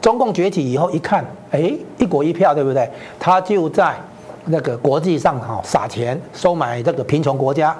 [0.00, 2.88] 中共崛起以后一看，哎，一国一票，对不对？
[3.18, 3.94] 他就在
[4.46, 7.76] 那个国际上哈撒钱收买这个贫穷国家。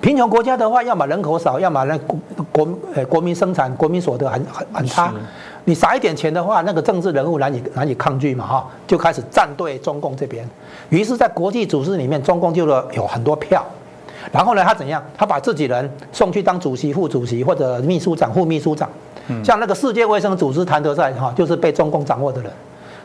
[0.00, 2.18] 贫穷国家的话，要么人口少，要么那国
[2.50, 5.12] 国呃国民生产、国民所得很很很差。
[5.64, 10.44] 你撒一点钱的话，那个政治人物难以难以抗拒嘛哈，就开始站队中共这边。
[10.88, 13.64] 于是，在国际组织里面，中共就了有很多票。
[14.32, 15.02] 然后呢，他怎样？
[15.16, 18.88] 他把自己人送去当主席、副主席或者秘书长、副秘书长。
[19.44, 22.50] 像那个世界卫生组织谭德赛哈，就是被中共掌握的人。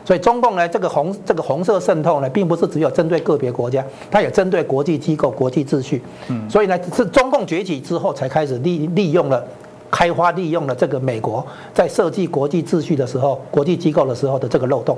[0.04, 6.02] 所以中共呢，这个红这个红色渗透呢，并不是只有针对个别国家，它也针对国际机构、国际秩序。
[6.28, 6.48] 嗯。
[6.50, 9.44] 所以呢，是中共崛起之后才开始利利用了、
[9.90, 14.96] 开发利用了这个美国在设计国际秩序的时候、国际机构的时候的这个漏洞。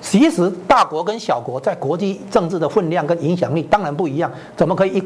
[0.00, 5.02] 其实大国跟小国在国际政治的分量跟影响力当然不一样，怎么可以一？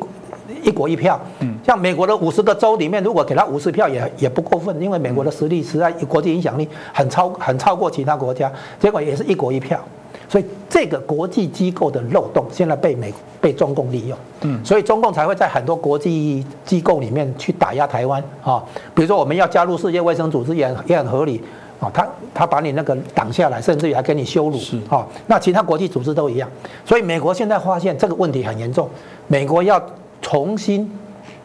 [0.65, 8.51] 一国一票，嗯，像美国的五十个州里面，如果给他五十票也也不过分，因为美国的实力实在国际影响力很超很超过其他国家，
[8.81, 9.81] 结果也是一国一票，
[10.29, 21.41] 所以这个国际机构的漏洞现在被美被中共利用，嗯，所以中共才会在很多国际机构里面去打压台湾啊，比如说我们要加入世界卫生组织也也很合理
[21.79, 24.79] 啊，他他把你那个挡下来，甚至于还给你羞辱，是。
[24.89, 26.49] 啊，那其他国际组织都一样，
[26.85, 28.89] 所以美国现在发现这个问题很严重，
[29.27, 29.83] 美国要。
[30.23, 30.89] 重新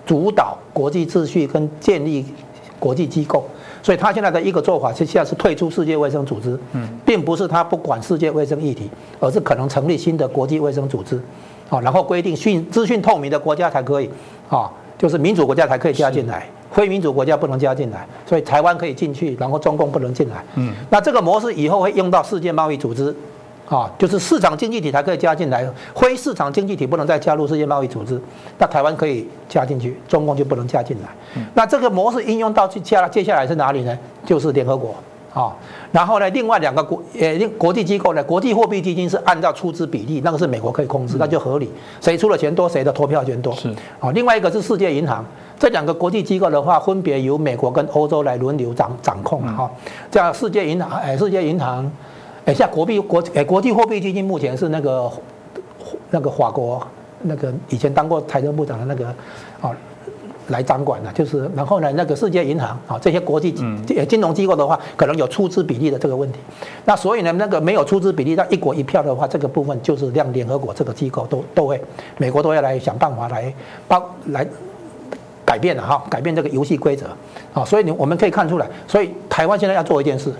[0.05, 2.25] 主导国际秩序跟建立
[2.77, 3.45] 国际机构，
[3.81, 11.15] 所以他现在的一个做法是现在是退出世界卫生组织，嗯，并不是他不管世界卫生议题，而是可能成立新的国际卫生组织，
[11.69, 14.09] 啊，然后规定讯资讯透明的国家才可以，
[14.49, 23.15] 啊，就是民主国家才可以加进来，非民主国家不能加进来，所以台湾可以进去，然后中共不能进来，嗯，那这个模式以后会用到世界贸易组织。
[23.67, 28.21] 啊，就是市场经济体才可以加进来，非市场经济体不能再加入世界贸易组织。
[28.59, 31.41] 那台湾可以加进去，中共就不能加进来。
[31.55, 33.97] 那这个模式应用到接下来接下来是哪里呢？
[34.23, 34.93] 就是联合国
[35.33, 35.51] 啊。
[35.91, 41.67] 然后呢，另外两个国呃国际机构呢，国际货币基金是按照出资比例，那个是美国可以控制，那就合理，
[41.99, 43.51] 谁出的钱多，谁的投票权多。
[43.55, 44.11] 是啊。
[44.11, 45.25] 另外一个是世界银行，
[45.57, 49.69] 这两个国际机构的话，分别由美国跟欧洲来轮流掌掌控哈。
[50.11, 51.89] 这样世界银行哎，世界银行。
[52.45, 55.11] 哎，像国币国哎，国际货币基金目前是那个
[56.11, 56.85] 那个法国
[57.23, 59.07] 那个以前当过财政部长的那个
[59.59, 59.75] 啊
[60.49, 63.51] 来掌管的，就是然后呢，那个世界银行啊这些国际
[64.07, 66.37] 金融机构的话，可能有出资比例的这个问题。
[66.85, 71.81] 那所以呢，那个没有出资比例，那一国一票的话，这个部分就是让联合国这个机构都都会，
[72.17, 73.51] 美国都要来想办法来
[73.87, 74.47] 帮来
[75.45, 77.05] 改变了哈，改变这个游戏规则
[77.53, 77.63] 啊。
[77.63, 80.33] 所以你我们可以看出来，所以台湾现在要做一件事。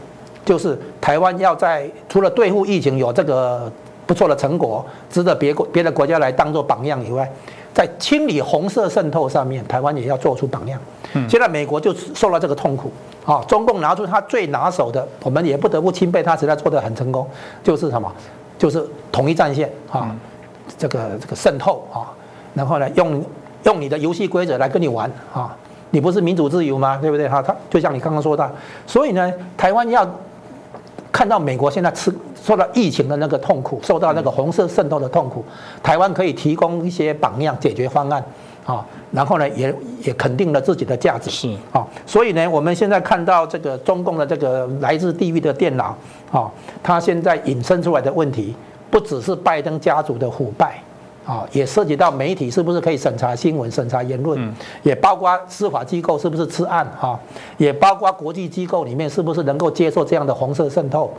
[0.44, 3.72] 就是台湾要在除了对付疫情有这个
[4.06, 7.28] 不错的成果，值得别国别的国家来当做榜样以外，
[7.74, 10.80] 在清理红色渗透上面，台湾也要做出榜样。
[11.28, 12.92] 现在美国就受到这个痛苦
[13.26, 13.44] 啊！
[13.48, 17.28] 中共拿出他最拿手的，我们也不得不钦佩他，实在做得很成功。
[17.64, 18.14] 就是什么？
[18.60, 20.16] 就是统一战线啊，
[20.78, 22.14] 这个这个渗透啊，
[22.54, 23.24] 然后呢，用
[23.66, 25.56] 用你的游戏规则来跟你玩啊！
[25.92, 26.98] 你不是民主自由吗？
[27.00, 27.30] 对不对？
[27.30, 28.52] 哈，他就像你刚刚说的，
[28.88, 30.10] 所以呢，台湾要。
[31.12, 35.46] 看到美国现在吃受到疫情的那个痛苦，受到那个红色渗透的痛苦，
[35.82, 38.22] 台湾可以提供一些榜样解决方案，
[38.66, 45.96] 啊，然后呢，也也肯定了自己的价值，是啊，所以呢，我们现在看到这个中共的这个来自地狱的电脑，
[46.34, 46.52] 啊，
[46.84, 48.54] 它现在引申出来的问题，
[48.92, 50.82] 不只是拜登家族的腐败。
[51.26, 57.20] 啊，也涉及到媒体是不是可以审查新闻、审查言论，也包括司法机构是不是吃案啊，
[57.58, 61.12] 也包括国际机构里面是不是能够接受这样的红色渗透。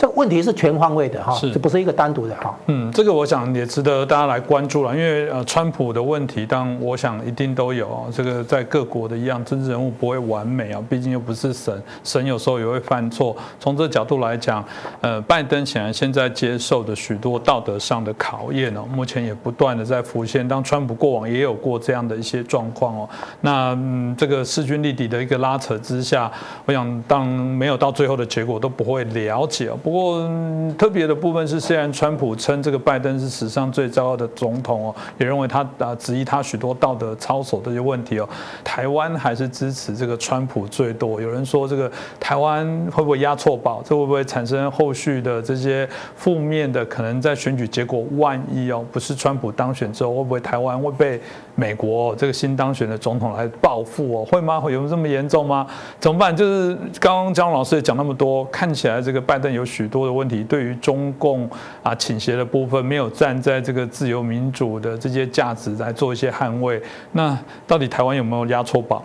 [0.00, 2.58] 这个问题是全方位的哈，这不是一个单独的哈。
[2.68, 8.08] 嗯，这个我想也值得大家来关注了，因为呃，川普的问题，当我想一定都有啊。
[8.10, 13.36] 这个在各国的一样，政治人物不会完美啊，毕竟又不是神，神有时候也会犯错。
[13.58, 14.64] 从这角度来讲，
[15.02, 20.48] 呃，拜登显然现在接受的许多道德上的考验哦，目前也不断的在浮现。
[20.48, 23.08] 当川普过往也有过这样的一些状况哦，
[23.42, 26.32] 那嗯，这个势均力敌的一个拉扯之下，
[26.64, 29.76] 我想当没有到最后的结果都不会了解哦。
[29.90, 30.30] 不过
[30.78, 38.28] 特别的部分是，虽然川普称这个拜登是史上最糟糕的总统哦，也认为他啊质疑他许多道德操守这些问题哦，
[38.62, 41.20] 台湾还是支持这个川普最多。
[41.20, 43.82] 有人说这个台湾会不会押错宝？
[43.84, 46.84] 这会不会产生后续的这些负面的？
[46.84, 51.20] 可能在选举结果万一哦不是川普当选之后，会不会台湾会被
[51.56, 54.24] 美国这个新当选的总统来报复哦？
[54.30, 54.60] 会吗？
[54.60, 55.66] 会有这么严重吗？
[55.98, 56.36] 怎么办？
[56.36, 61.48] 就是刚刚江老师也讲那么多，看起来这个拜登有许许多的问题，对于中共
[61.82, 66.80] 啊倾斜的部分，没有站在这个自由民主的这些价值来做一些捍卫。
[67.12, 69.02] 那到底台湾有没有押错宝？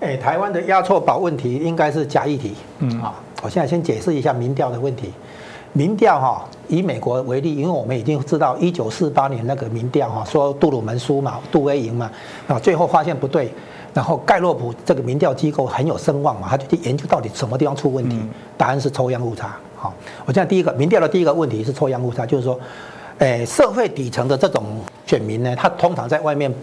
[0.00, 2.54] 哎，台湾的押错宝问题应该是假议题。
[2.78, 5.12] 嗯啊，我现在先解释一下民调的问题。
[5.74, 12.10] 民调哈，以美国为例，因为我们已经知道一九四八年那个民调哈，说杜鲁门输嘛，杜威赢嘛，
[12.48, 13.52] 啊，最后发现不对。
[13.96, 18.20] 然后盖洛普这个民调机构很有声望嘛，他就去研究到底什么地方出问题，
[18.54, 19.56] 答案是抽样误差。
[19.74, 19.90] 好，
[20.26, 22.60] 我现在第一个民调的第一个问题是抽样误差，就是说，
[23.20, 24.62] 诶，社会底层的这种
[25.06, 26.54] 选民呢，他通常在外面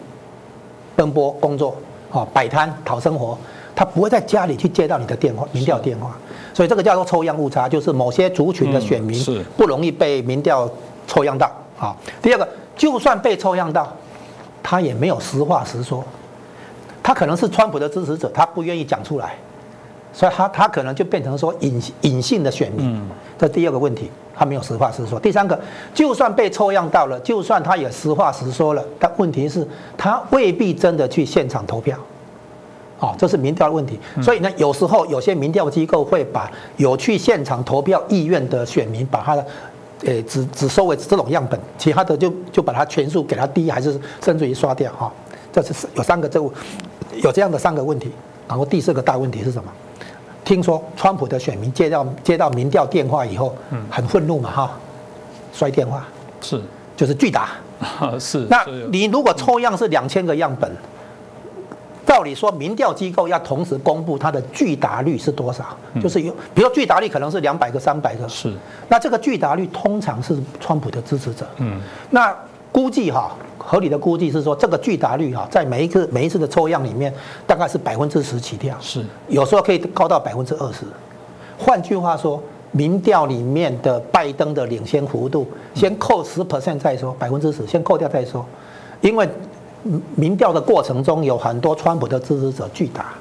[0.96, 1.76] 奔波工作，
[2.12, 3.36] 啊，摆摊讨生活，
[3.74, 6.16] 他不会在家里去接到你的电话，民调电话，
[6.54, 10.70] 所以这个叫做抽样误差，就是某些族群的选民不容易被民调
[11.08, 11.52] 抽样到。
[11.76, 13.92] 好，第二个，就算被抽样到，
[14.62, 16.04] 他也没有实话实说。
[17.04, 19.36] 他可能是川普的支持者，他不愿意讲出来，
[20.14, 23.00] 所以他他可能就变成说隐隐性的选民。
[23.38, 25.20] 这第二个问题，他没有实话实说。
[25.20, 25.60] 第三个，
[25.94, 29.68] 就算被抽样到了，就算他也实话实说了，但问题是，
[29.98, 31.98] 他未必真的去现场投票。
[33.00, 34.00] 哦，这是民调的问题。
[34.22, 39.46] 所以呢，有时候有些民调机构会把有去现场投票意愿的选民，把他的，
[40.06, 45.12] 诶，只只收为这种样本，其他的就就把它全数给他低，还是甚至于刷掉哈。
[45.52, 46.40] 这是有三个这。
[47.22, 48.12] 有这样的三个问题，
[48.48, 49.72] 然后第四个大问题是什么？
[50.44, 54.72] 听说川普的选民接到接到民调电话以后，嗯，很愤怒嘛，哈，
[55.54, 56.06] 摔电话，
[56.42, 56.62] 是，
[56.98, 57.52] 就是拒答，
[58.20, 58.46] 是。
[58.50, 60.70] 那你如果抽样是两千个样本，
[62.06, 65.66] 照理说民调机构要同时公布它的拒答率是多少？
[66.02, 68.54] 就是有，比如说拒答率可能是两百个、三百个，是。
[68.90, 72.36] 那这个拒答率通常是川普的支持者，嗯，那
[72.70, 73.32] 估计哈。
[73.66, 77.14] 合理的估计是说，这个拒答率啊，在每一个每一次的抽样里面，
[77.48, 79.04] 大概是百分之十起跳，是。
[79.28, 80.86] 有时候可以高到百分之二十。
[81.58, 82.42] 换句话说，
[82.72, 88.46] 民调里面的拜登的领先幅度，先扣十 percent 再说，百分之十先扣掉再说，
[89.02, 89.28] 因为
[90.16, 93.14] 民调的过程中有很多川普的支持者巨大，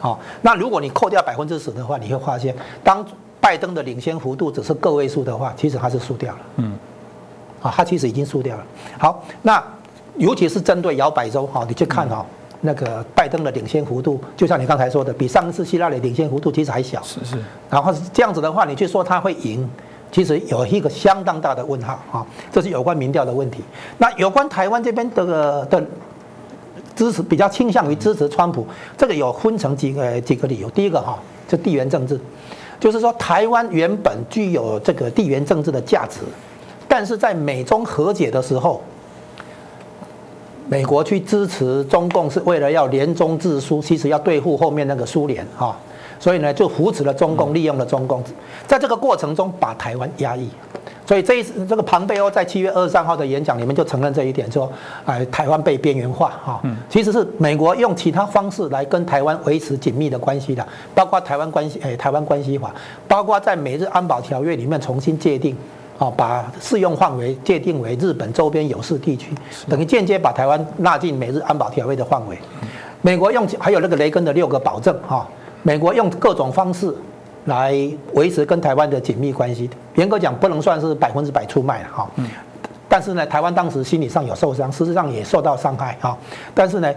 [0.00, 3.04] 好，那如果你扣掉百分之十的话，你会发现，当
[3.40, 6.76] 拜登的领先幅度只是个位数的话，其实他是输掉了，嗯，
[7.64, 8.62] 啊，他其实已经输掉了。
[8.98, 9.60] 好，那
[10.18, 12.24] 尤其是针对摇摆州，哈，你去看哈。
[12.66, 17.02] 那个拜登的领先幅度，就像你刚才说的，比上一次希拉里领先幅度其实还小。
[17.02, 17.36] 是是。
[17.68, 19.68] 然后这样子的话，你去说他会赢，
[20.10, 22.26] 其实有一个相当大的问号哈。
[22.50, 23.62] 这是有关民调的问题。
[23.98, 25.84] 那有关台湾这边的的
[26.96, 30.70] 支持比较倾向于支持川普，这个有分成几个几个理由。
[30.70, 32.18] 第一个哈，就地缘政治，
[32.80, 36.20] 就是说台湾原本具有这个地缘政治的价值，
[36.96, 38.80] 但是在美中和解的时候。
[40.66, 45.76] 美国去支持中共是为了要联中制苏，其实要对付后面那个苏联啊，
[46.18, 48.22] 所以呢就扶持了中共，利用了中共，
[48.66, 50.48] 在这个过程中把台湾压抑，
[51.06, 54.72] 所以这一次这个庞贝欧在七月二十三号的演讲里面就承认这一点，说
[55.04, 62.74] 哎台湾被边缘化哈，其实是美国用其他方式来跟台湾维持紧密的关系的，包括台湾关系哎台湾关系法，
[63.06, 65.54] 包括在美日安保条约里面重新界定。
[65.98, 69.32] 哦，把适用范围界定为日本周边有事地区，
[69.68, 72.36] 等于间接把台湾纳进美日安保条约的范围。
[73.00, 75.24] 美国用还有那个雷根的六个保证，哈，
[75.62, 76.92] 美国用各种方式
[77.44, 77.72] 来
[78.14, 79.70] 维持跟台湾的紧密关系。
[79.94, 82.10] 严格讲，不能算是百分之百出卖了，哈。
[82.88, 86.18] 但是呢，台湾当时心理上有受伤，事实上也受到伤害，哈。
[86.52, 86.92] 但是呢，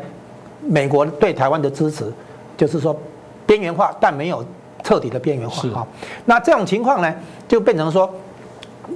[0.61, 2.11] 美国对台湾的支持，
[2.57, 2.97] 就是说
[3.45, 4.43] 边缘化，但没有
[4.81, 5.87] 彻底的边缘化，哈。
[6.25, 7.13] 那这种情况呢，
[7.47, 8.09] 就变成说。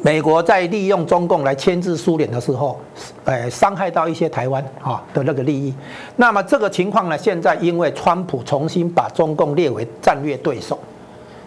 [0.04, 2.80] 美国在利用中共来牵制苏联的时候，
[3.26, 5.74] 呃，伤害到一些台湾啊的那个利益。
[6.16, 10.80] 那么这个情况呢，现在因为川普重新把中共列为战略对手，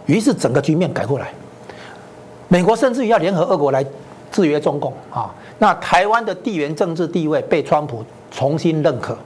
[0.07, 1.33] 于是整个局面改过来。
[2.49, 3.85] 美国甚至于要联合俄国来
[4.31, 5.35] 制约中共啊。
[5.59, 9.17] 那台湾的地缘政治地位被川普重新认可。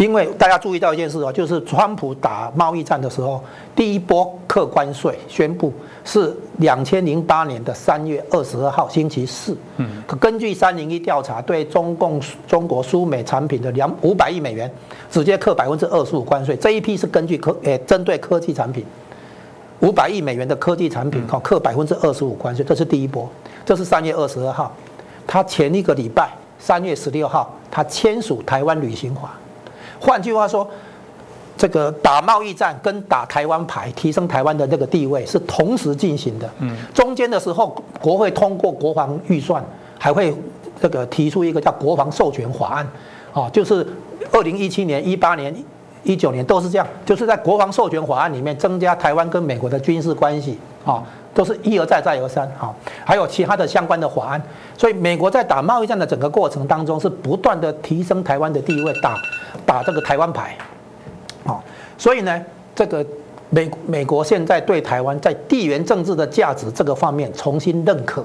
[0.00, 3.38] 因为大家注意到一件事哦，就是川普打贸易战的时候，
[3.76, 5.70] 第一波客关税宣布
[6.06, 9.54] 是两千零八年的三月二十二号星期四。
[9.76, 14.72] 嗯，可根据三零一调查，对中共中国输美产品的两五百亿美元，
[15.10, 16.56] 直接扣百分之二十五关税。
[16.56, 18.82] 这一批是根据科诶针对科技产品，
[19.80, 23.28] 五百亿美元的科技产品，靠扣百分之二十五关税，这是第一波。
[23.66, 24.74] 这是三月二十二号，
[25.26, 29.38] 他前一个礼拜三月十六号，他签署台湾旅行法。
[30.00, 30.68] 换句话说，
[31.56, 36.48] 这个打贸易战跟打台湾牌，提升台湾的这个地位是同时进行的。
[36.60, 39.62] 嗯，中间的时候，国会通过国防预算，
[39.98, 40.34] 还会
[40.80, 42.88] 这个提出一个叫国防授权法案，
[43.34, 43.86] 啊，就是
[44.32, 45.54] 二零一七年、一八年、
[46.02, 51.02] 一九年都是这样，就是在国防授权法案里面增加台湾跟美国的军事关系，啊，
[51.34, 52.74] 都是一而再、再而三，啊，
[53.04, 54.42] 还有其他的相关的法案。
[54.78, 59.14] 所以，美国在打贸易战的整个过程当中，是不断的提升台湾的地位，打。
[59.66, 60.56] 打这个台湾牌，
[61.44, 61.58] 啊，
[61.98, 62.40] 所以呢，
[62.74, 63.04] 这个
[63.50, 68.24] 美美国现在对台湾在地缘政治的价值这个方面重新认可，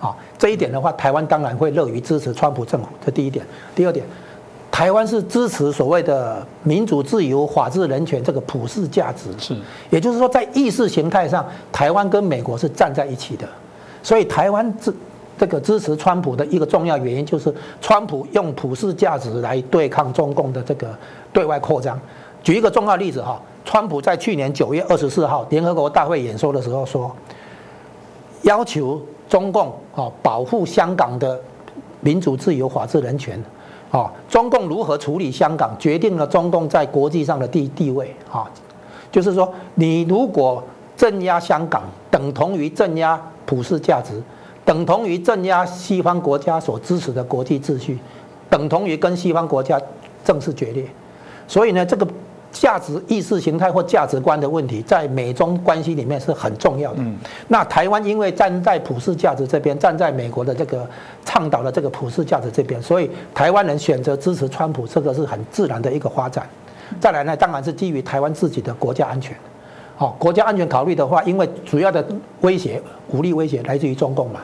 [0.00, 2.88] 啊，这一点的话，台湾当然会乐于支持川普政府。
[3.04, 3.44] 这第一点，
[3.74, 4.04] 第二点，
[4.70, 9.56] 台湾是支持所谓的民主、自由、法治、人权这个普世价值，是，
[9.90, 13.46] 也就是说，在意识形态上，台湾跟美国是站在一起的，
[14.02, 14.94] 所以台湾支
[15.38, 20.96] 这个支持川普的一个重要原因，就是川普用普世价值来对抗中共的这个
[21.32, 21.98] 对外扩张。
[22.44, 27.10] 举一个重要例子哈，川普在去年九月二十四号联合国大会演说的时候说，
[28.42, 31.40] 要求中共啊保护香港的
[32.00, 33.42] 民主、自由、法治、人权
[33.90, 38.48] 啊，中共如何处理香港，决定了中共在国际上的地地位啊。
[39.10, 40.62] 就是说，你如果
[40.96, 44.22] 镇压香港，等同于镇压普世价值。
[44.64, 47.98] 等同于镇压西方国家所支持的国际秩序，
[48.48, 49.80] 等同于跟西方国家
[50.24, 50.84] 正式决裂。
[51.48, 52.06] 所以呢，这个
[52.52, 57.02] 价值意识形态或价值观的问题，在美中关系里面是很重要的。
[57.48, 60.88] 那台湾因为站在普世价值这边，站在美国的这个
[61.24, 66.48] 倡导的这个普世价值这边，所以台湾人选择支持川普，这个是很自然的一个发展。
[67.00, 69.36] 再来呢，当然是基于台湾自己的国家安全。
[70.02, 72.04] 哦，国家安全考虑的话，因为主要的
[72.40, 74.40] 威胁、武力威胁来自于中共嘛。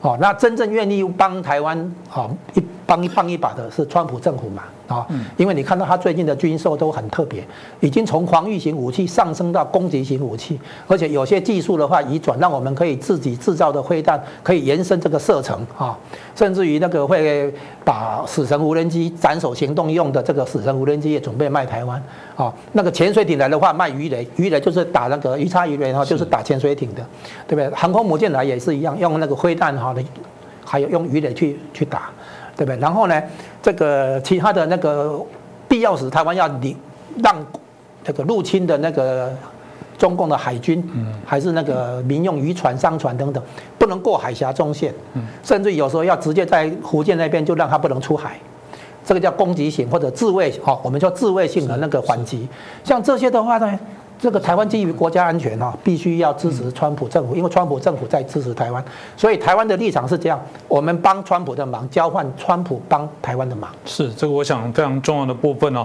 [0.00, 4.62] 哦，那真正愿意帮台湾好一帮一帮一把的是川普政府嘛？
[4.92, 5.06] 啊，
[5.38, 7.42] 因为你看到它最近的军售都很特别，
[7.80, 15.96] 已经从防御型武器上升到攻击型武器，而且有些技术的话已转，让我们可以自己制造的飞弹可以延伸这个射程啊，
[16.36, 22.02] 甚至于那个会把死神无人机斩首行动用的这个死神无人机也准备卖台湾
[22.36, 27.02] 啊，那个潜水艇来的话卖鱼雷，鱼雷就是打那个鱼叉鱼雷然后，就是打潜水艇的，
[27.48, 27.68] 对不对？
[27.74, 30.02] 航空母舰来也是一样，用那个飞弹哈的，
[30.64, 32.10] 还有用鱼雷去去打。
[32.56, 32.76] 对不对？
[32.78, 33.22] 然后呢，
[33.62, 35.20] 这个其他的那个
[35.68, 36.76] 必要时，台湾要你
[37.22, 37.34] 让
[38.04, 39.32] 这个入侵的那个
[39.96, 40.82] 中共的海军，
[41.24, 43.42] 还是那个民用渔船、商船等等，
[43.78, 44.92] 不能过海峡中线，
[45.42, 48.38] 甚至有时候要直接在福建那边就让他不能出海，
[49.04, 52.48] 这个叫攻击型或者自卫，哈，我们叫自卫性的那个反击。
[52.84, 53.78] 像这些的话呢？
[54.22, 58.82] 这个台湾基于国家安全哈，必须要支持川普政府，因为川普政府在支持台湾，
[59.16, 63.68] 所以台湾的立场是这样：我们帮川普的忙，交换川普帮台湾的忙。
[63.84, 65.84] 是这个，我想非常重要的部分哦。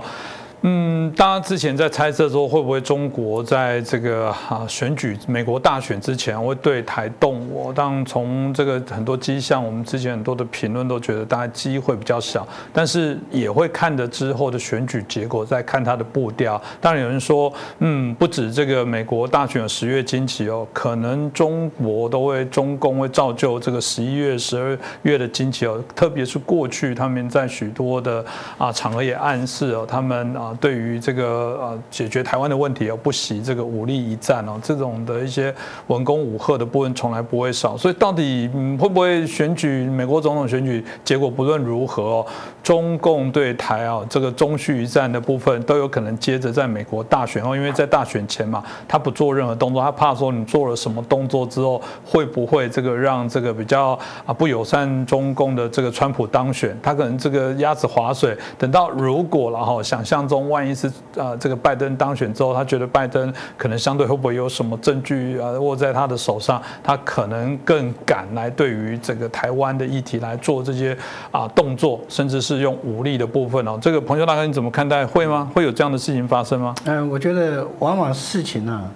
[0.62, 7.72] 嗯，大家之前在猜测说会不会中国在这个啊选举美国大选之前会对台动我？
[7.72, 16.60] 当从这个很多迹象，我们之前很多的评论都觉得大家机会比较小，但是也会看着之后的选举结果，再看它的步调。
[16.82, 25.80] 当然有人说，嗯，不止这个美国大选有十月惊奇哦，可能中国都会中共会造就这个十一月、十二月的惊奇哦。
[25.96, 28.26] 特别是过去他们在许多的
[28.58, 30.47] 啊场合也暗示哦，他们啊。
[30.60, 35.54] 对于这个呃解决台湾的问题而不惜这个武力一战哦，这种的一些
[35.88, 37.76] 文攻武赫的部分从来不会少。
[37.76, 42.26] 所以到底会不会选举美国总统选举结果不论如何哦，
[42.64, 60.37] 中共对台啊这个中续一战的部分都有可能接着在美国大选哦，因为在大选前嘛，他不做任何动作，他怕说你做了什么动作之后会不会这个让这个比较啊不友善中共的这个川普当选，他可能这个鸭子划水，等到如果然后想象中。
[60.40, 70.98] 万一是啊，这个拜登当选之后，他觉得拜登可能相对会不会有什么证据啊握在他的手上，他可能更敢来对于这个台湾的议题来做这些
[71.32, 73.78] 啊动作，甚至是用武力的部分哦。
[73.82, 75.06] 这个彭修大哥你怎么看待？
[75.06, 75.50] 会吗？
[75.54, 76.76] 会有这样的事情发生吗？
[76.86, 78.90] 嗯，我觉得往往事情呢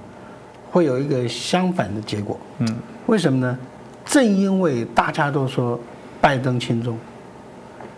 [0.72, 2.38] 会有一个相反的结果。
[2.60, 2.68] 嗯，
[3.08, 3.58] 为什么呢？
[4.06, 5.80] 正因为大家都说
[6.20, 6.98] 拜登轻重，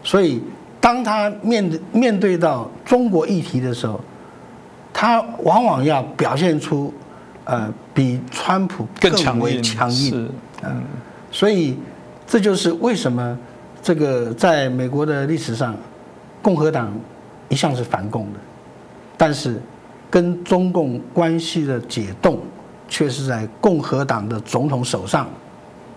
[0.04, 0.42] 所以。
[0.84, 3.98] 当他面对面对到中国议题的时候，
[4.92, 6.94] 他往往要表现出，
[7.46, 10.30] 呃，比川普更为强硬。
[10.62, 10.84] 嗯，
[11.32, 11.78] 所以
[12.28, 13.38] 这就是为什么
[13.82, 15.74] 这个在美国的历史上，
[16.42, 16.94] 共和党
[17.48, 18.40] 一向是反共的，
[19.16, 19.62] 但是
[20.12, 22.40] 跟中共关系的解冻，
[22.90, 25.30] 却是在共和党的总统手上。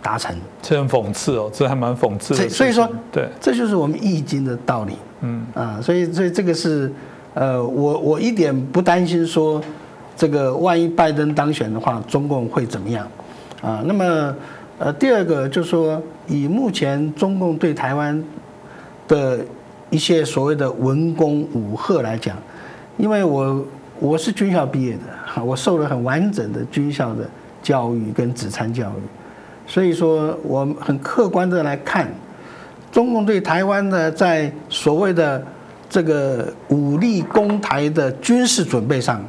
[0.07, 0.33] 达成，
[0.63, 2.49] 这很讽刺哦，这还蛮讽刺的。
[2.49, 4.93] 所以说，对，这就是我们易经的道理。
[5.23, 6.93] 嗯啊，所以所以这个是，
[7.35, 9.61] 呃，我我一点不担心说，
[10.17, 13.05] 这个万一拜登当选的话，中共会怎么样？
[13.61, 14.33] 啊，那么
[14.79, 18.23] 呃，第二个就是说，以目前中共对台湾
[19.09, 19.41] 的
[19.91, 22.37] 一些所谓的文攻武赫来讲，
[22.97, 23.67] 因为我
[23.99, 27.29] 我是军校毕业的，我受了很完整的军校的
[27.61, 29.03] 教育跟子参教育。
[29.67, 32.09] 所以说，我们很客观的来看，
[32.93, 35.45] 中共对台湾的在所谓的
[35.91, 39.21] 这个武力攻台的军事准备上，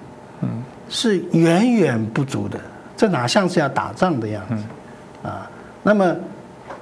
[0.42, 2.60] 嗯，是远远不足的。
[2.96, 5.50] 这哪像是要打仗的样子啊？
[5.84, 6.16] 那么，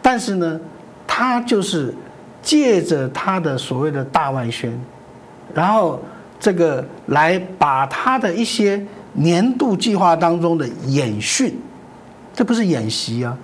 [0.01, 0.59] 但是呢，
[1.07, 1.93] 他就是
[2.41, 4.77] 借着他的所谓的大外宣，
[5.53, 6.01] 然后
[6.39, 11.57] 这个来把他的一些年度计划当中的演训。
[12.35, 13.35] 这不是演习啊，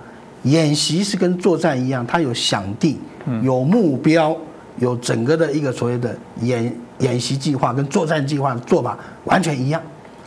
[0.42, 3.00] 演习是跟作战一样，它有响地，
[3.42, 4.36] 有目标，
[4.76, 9.80] 有整个的一个所谓的演演习计划跟作战计划的做法完全一样，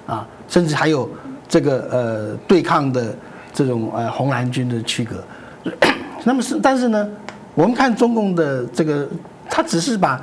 [0.08, 1.08] 啊，甚至还有
[1.48, 3.16] 这个呃对抗的
[3.54, 5.24] 这种呃红蓝军的区隔。
[6.26, 7.08] 那么是，但是呢，
[7.54, 9.08] 我们看中共的这个，
[9.48, 10.20] 他只是把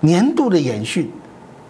[0.00, 1.08] 年度的演训，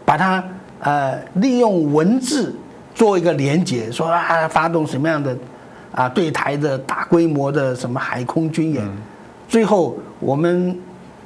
[0.07, 0.43] 把它
[0.81, 2.55] 呃利用文字
[2.95, 5.37] 做一个连结，说啊发动什么样的。
[5.95, 8.84] 啊，对台的大规模的什么海空军演，
[9.47, 10.76] 最后我们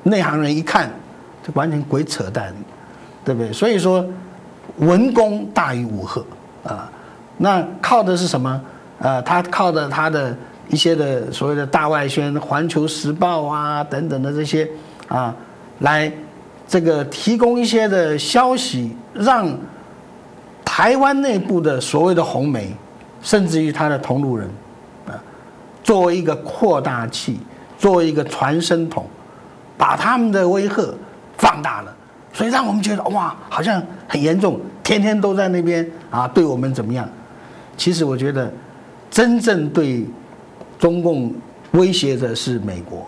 [0.03, 0.91] 内行人一看，
[1.43, 2.55] 这完全鬼扯淡，
[3.25, 3.51] 对不对？
[3.51, 4.05] 所以说，
[4.77, 6.23] 文攻大于武赫
[6.65, 6.93] 啊，
[7.39, 8.61] 那靠的是什么？
[8.99, 10.37] 呃，他靠的他的
[10.69, 14.69] 一些的所谓的大外宣，《环球时报》啊等等的这些
[15.09, 15.35] 啊，
[15.79, 16.13] 来
[16.67, 19.49] 这个提供一些的消息，让
[20.63, 22.71] 台湾内部的所谓的红媒。
[23.21, 24.49] 甚至于他的同路人，
[25.07, 25.15] 啊，
[25.83, 27.39] 作为一个扩大器，
[27.79, 29.07] 作为一个传声筒，
[29.77, 30.95] 把他们的威吓
[31.37, 31.95] 放大了，
[32.33, 37.09] 所以让我们觉得哇，好像很严重，天天都在那边啊，对我们怎么样？
[37.77, 38.53] 其实我觉得，
[39.11, 40.05] 真正对
[40.79, 41.33] 中共
[41.73, 43.07] 威胁的是美国，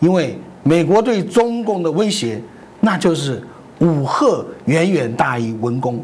[0.00, 2.40] 因为美国对中共的威胁，
[2.80, 3.42] 那就是
[3.80, 6.02] 武赫远远大于文攻。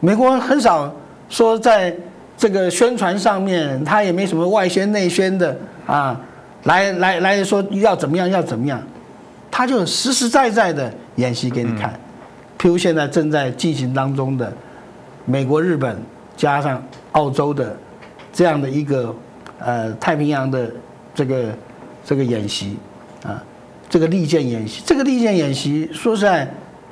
[0.00, 0.92] 美国很少
[1.28, 1.96] 说在
[2.36, 5.56] 这个宣传上面，他也没什么外宣内宣的
[5.86, 6.20] 啊，
[6.64, 8.82] 来来来说要怎么样要怎么样，
[9.50, 11.92] 他就实实在在的演习给你看。
[12.58, 14.52] 譬如现在正在进行当中的
[15.24, 15.96] 美国、日本
[16.36, 16.82] 加上。
[17.16, 17.74] 澳洲的
[18.30, 19.16] 这样的一个
[19.58, 20.70] 呃太平洋的
[21.14, 21.44] 这个
[22.04, 22.76] 这个演习
[23.24, 23.42] 啊，
[23.88, 26.46] 这个利剑演习，这个利剑演习说实在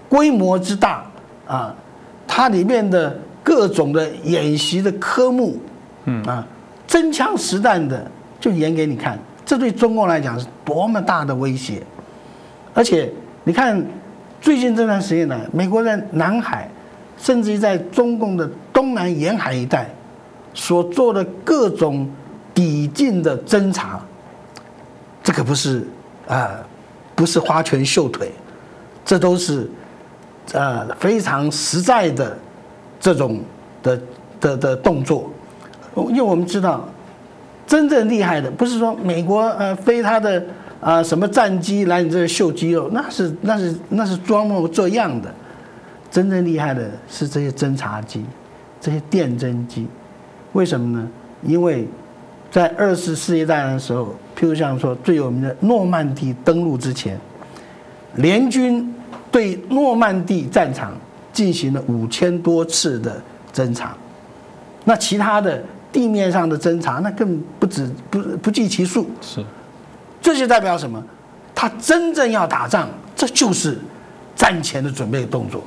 [0.08, 1.04] 规模之大
[1.46, 1.74] 啊，
[2.26, 3.14] 它里面的
[3.44, 5.60] 各种的演习的科目，
[6.06, 6.44] 嗯啊，
[6.88, 9.16] 真枪实弹的就演给你看，
[9.46, 11.82] 这对中共来讲是多么大的威胁，
[12.72, 13.12] 而且
[13.44, 13.80] 你看
[14.40, 16.68] 最近这段时间呢，美国在南海，
[17.18, 19.88] 甚至于在中共的东南沿海一带。
[20.56, 22.08] 所做的各种
[22.54, 24.00] 抵近的侦查，
[25.20, 25.84] 这可不是
[26.28, 26.60] 啊，
[27.16, 28.30] 不是花拳绣腿，
[29.04, 29.68] 这都是
[30.52, 32.38] 呃非常实在的
[33.04, 33.38] 这种
[33.82, 34.00] 的
[34.40, 35.30] 的的动作。
[36.08, 36.88] 因为我们知道，
[37.66, 40.42] 真正厉害的不是说美国呃飞他的
[40.80, 45.32] 啊什么战机来你这秀肌肉，那是那是那是装模作样的。
[46.10, 48.24] 真正厉害的是这些侦察机，
[48.80, 49.86] 这些电侦机。
[50.54, 51.06] 为什么呢？
[51.42, 51.86] 因为，
[52.50, 57.20] 在二次世界大战的时候，譬如像说最有名的诺曼底登陆之前，
[58.14, 58.94] 联军
[59.30, 60.92] 对诺曼底战场
[61.34, 63.20] 进行了五千多次的
[63.52, 63.94] 侦查，
[64.84, 65.62] 那其他的
[65.92, 69.06] 地面上的侦查那更不止不不计其数。
[69.20, 69.44] 是，
[70.22, 71.04] 这就代表什么？
[71.54, 73.76] 他真正要打仗，这就是
[74.34, 75.62] 战前的准备动作，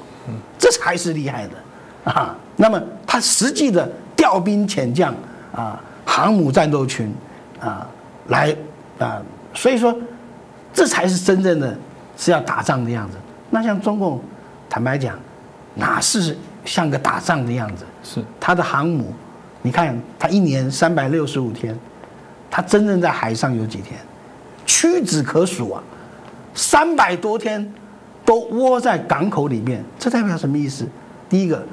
[0.58, 2.36] 这才是厉害的啊。
[2.56, 3.88] 那么他实际的。
[4.18, 5.14] 调兵遣将
[5.54, 7.14] 啊，航母战斗群
[7.60, 7.88] 啊，
[8.30, 8.54] 来
[8.98, 9.22] 啊，
[9.54, 9.96] 所以说
[10.74, 11.78] 这才是真正的
[12.18, 13.18] 是要打仗的样子。
[13.52, 14.20] 那像中共，
[14.68, 15.18] 坦白讲，
[15.78, 17.86] 哪是像个打仗的样子？
[18.04, 19.14] 是他的航母，
[19.62, 21.78] 你看他一年三百六十五天，
[22.52, 24.00] 他真正在海上有几天？
[24.66, 25.84] 屈指可数啊，
[26.54, 27.74] 三百多天
[28.26, 30.86] 都窝在港口里面，这代表什么意思？
[31.30, 31.64] 第一个，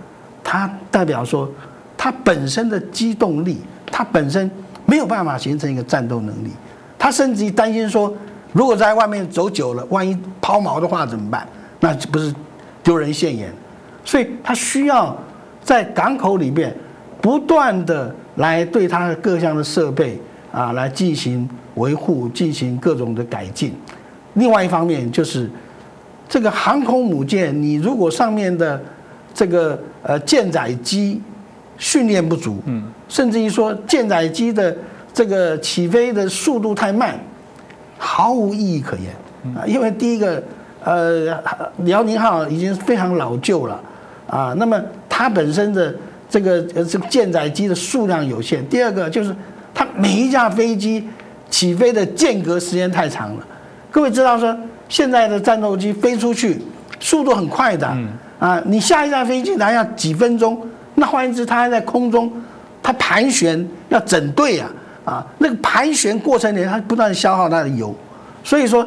[0.42, 1.50] 它代表说。
[1.96, 4.50] 它本身的机动力，它本身
[4.84, 6.50] 没有办法形成一个战斗能力。
[6.98, 8.14] 他甚至于担心说，
[8.52, 11.48] 如果在外面走久了，万一抛锚的话怎么办？
[11.80, 12.34] 那不是
[12.82, 13.50] 丢人现眼。
[14.04, 15.16] 所以他需要
[15.62, 16.74] 在港口里面
[17.20, 20.20] 不断的来对它的各项的设备
[20.52, 23.74] 啊来进行维护，进行各种的改进。
[24.34, 25.50] 另外一方面就是
[26.28, 28.80] 这个航空母舰，你如果上面的
[29.32, 31.20] 这个呃舰载机。
[31.76, 34.74] 训练不足，嗯，甚至于说舰载机的
[35.12, 37.18] 这个起飞的速度太慢，
[37.98, 39.12] 毫无意义可言
[39.56, 39.66] 啊！
[39.66, 40.40] 因为第一个，
[40.84, 41.36] 呃，
[41.78, 43.82] 辽宁号已经非常老旧了
[44.26, 45.94] 啊，那么它本身的
[46.28, 48.66] 这个呃这个舰载机的数量有限。
[48.68, 49.34] 第二个就是
[49.72, 51.06] 它每一架飞机
[51.50, 53.46] 起飞的间隔时间太长了。
[53.90, 54.56] 各位知道说
[54.88, 56.60] 现在的战斗机飞出去
[57.00, 57.86] 速度很快的
[58.38, 60.60] 啊，你下一架飞机来要几分钟。
[60.96, 62.30] 那换言之，它还在空中，
[62.82, 64.70] 它盘旋要整队啊，
[65.04, 67.94] 啊，那个盘旋过程里，它不断消耗它的油，
[68.44, 68.86] 所以说，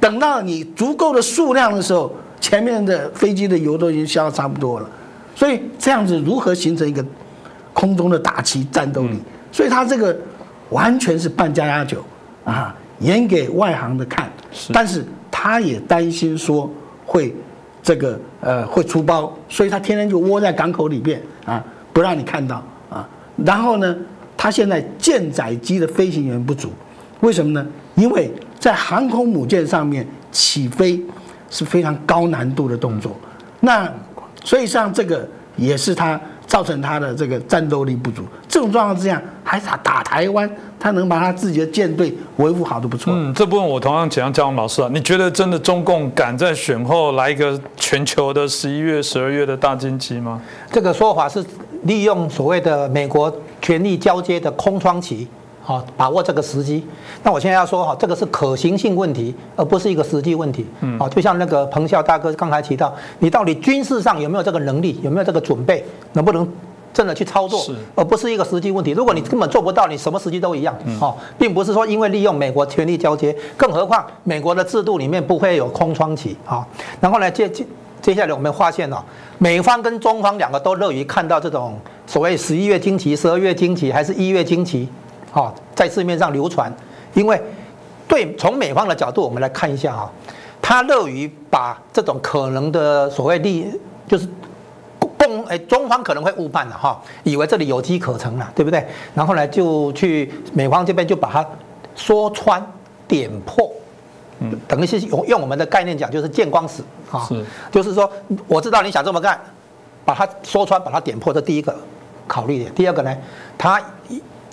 [0.00, 2.12] 等到你足够的数量的时候，
[2.54, 4.88] 前面的飞机的油都已经消耗差不多了，
[5.34, 7.04] 所以这样子如何形成一个
[7.72, 9.18] 空中的打击战斗力？
[9.50, 10.16] 所以他这个
[10.70, 12.00] 完全是半加压酒
[12.44, 14.30] 啊，演给外行的看，
[14.72, 16.70] 但是他也担心说
[17.04, 17.34] 会。
[17.82, 23.06] 这个呃会出包，所以他天天就窝在港口里边啊，不让你看到啊。
[23.44, 23.94] 然后呢，
[24.38, 26.70] 他现在舰载机的飞行员不足，
[27.20, 27.66] 为什么呢？
[27.96, 30.98] 因为在航空母舰上面起飞
[31.54, 33.16] 是非常高难度的动作，
[33.60, 33.88] 那
[34.42, 38.24] 所以像这个也是他造成他的这个战斗力不足。
[38.48, 40.50] 这种状况之下，还打打台湾。
[40.76, 43.10] 他能把他自己的舰队维护好都不错。
[43.16, 50.38] 嗯，这部分我同样请教姜王老师啊，你觉得真的中共敢在选后来一个全球的十一月、十二月的大经济吗？
[50.70, 51.42] 这个说法是
[51.84, 55.26] 利用所谓的美国权力交接的空窗期，
[55.64, 56.86] 好把握这个时机。
[57.24, 60.64] 那我现在要说哈，这个是可行性问题，而不是一个实际问题。
[60.82, 66.46] 嗯，好，就像那个彭笑大哥刚才提到，你到底军事上有没有这个能力，有没有这个准备，能不能？
[66.92, 67.60] 真的去操作，
[67.96, 68.92] 而不是一个实际问题。
[68.92, 70.72] 如果你根本做不到，你什么时机都一样。
[71.00, 76.64] 哦，并不是说因为利用美国权力交接，更何况美国的制度里面不会有空窗期啊。
[77.00, 77.66] 然后呢，接接
[78.00, 78.98] 接下来我们发现哦，
[79.38, 84.88] 美方跟中方两个都乐于看到这种所谓十一月惊奇、十二月惊奇还是一月惊奇，
[85.34, 86.72] 哦，在市面上流传。
[87.12, 87.40] 因为
[88.08, 90.10] 对从美方的角度，我们来看一下哈，
[90.60, 93.68] 他乐于把这种可能的所谓利，
[94.08, 94.28] 就是
[94.98, 98.84] 共哎中方可能会误判了哈，以为这里有机可乘了，对不对？
[99.14, 101.46] 然后呢，就去美方这边就把它
[101.94, 102.64] 说穿、
[103.06, 103.70] 点破。
[104.40, 106.82] 嗯，等于是用用我们的概念讲，就是见光死
[107.12, 108.10] 啊，是，就是说
[108.48, 109.40] 我知道你想这么干，
[110.04, 111.72] 把它说穿，把它点破，这第一个
[112.26, 112.74] 考虑点。
[112.74, 113.16] 第二个呢，
[113.56, 113.80] 他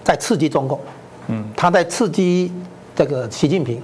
[0.04, 0.80] 在刺激中共，
[1.28, 2.52] 嗯，他在刺激
[2.96, 3.82] 这个习近平，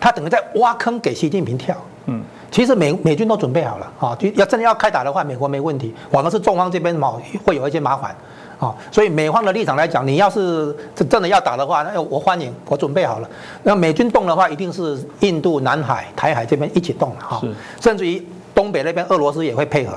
[0.00, 7.14] 他等于在挖坑给习近平跳，嗯，其实美美军都准备好了啊，就要真的要开打的话，美国没问题，反而是中方这边嘛
[7.44, 8.14] 会有一些麻烦。
[8.58, 13.30] 啊，所以美方的立场来讲，你要是真真的要打的话，那我欢迎，我准备好了。
[13.62, 17.40] 那美军动的话，一定是印度、南海、台海这边一起动了哈，
[17.80, 18.20] 甚至于
[18.52, 19.96] 东北那边俄罗斯也会配合，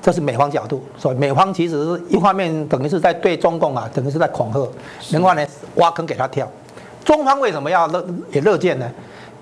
[0.00, 0.82] 这是美方角度。
[0.96, 4.68] 所以美方其实是一方面等于是在对中共啊，等于是在恐吓，
[5.10, 5.46] 另外呢
[5.76, 6.50] 挖坑给他跳。
[7.04, 8.90] 中方为什么要乐也乐见呢？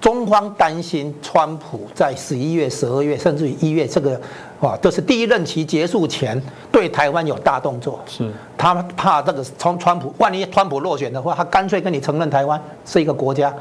[0.01, 4.21] 中方担心川普在十一月、十二月，甚至于一月，这个
[4.61, 6.41] 啊，都是第一任期结束前，
[6.71, 7.99] 对台湾有大动作。
[8.07, 13.53] 是，他怕这个从川普，万一川普落选的话，他干脆跟你承认台湾是一个国家。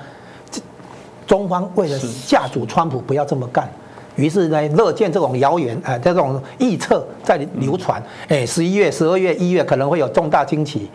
[1.25, 3.67] 中方为了吓阻川普不要这么干，
[4.15, 10.89] 于是呢，乐见这种谣言，哎，这种臆测在流传，哎，十一月、十二月、一月可能会有重大惊奇。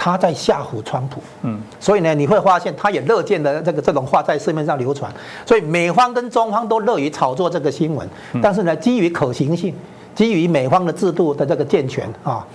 [0.00, 5.12] 他在吓唬川普，嗯，所以呢，你会发现他也乐见的这个这种话在市面上流传，
[5.44, 8.08] 所以美方跟中方都乐于炒作这个新闻，
[8.40, 9.74] 但是呢，基于可行性，
[10.14, 12.46] 基于美方的制度的这个健全啊，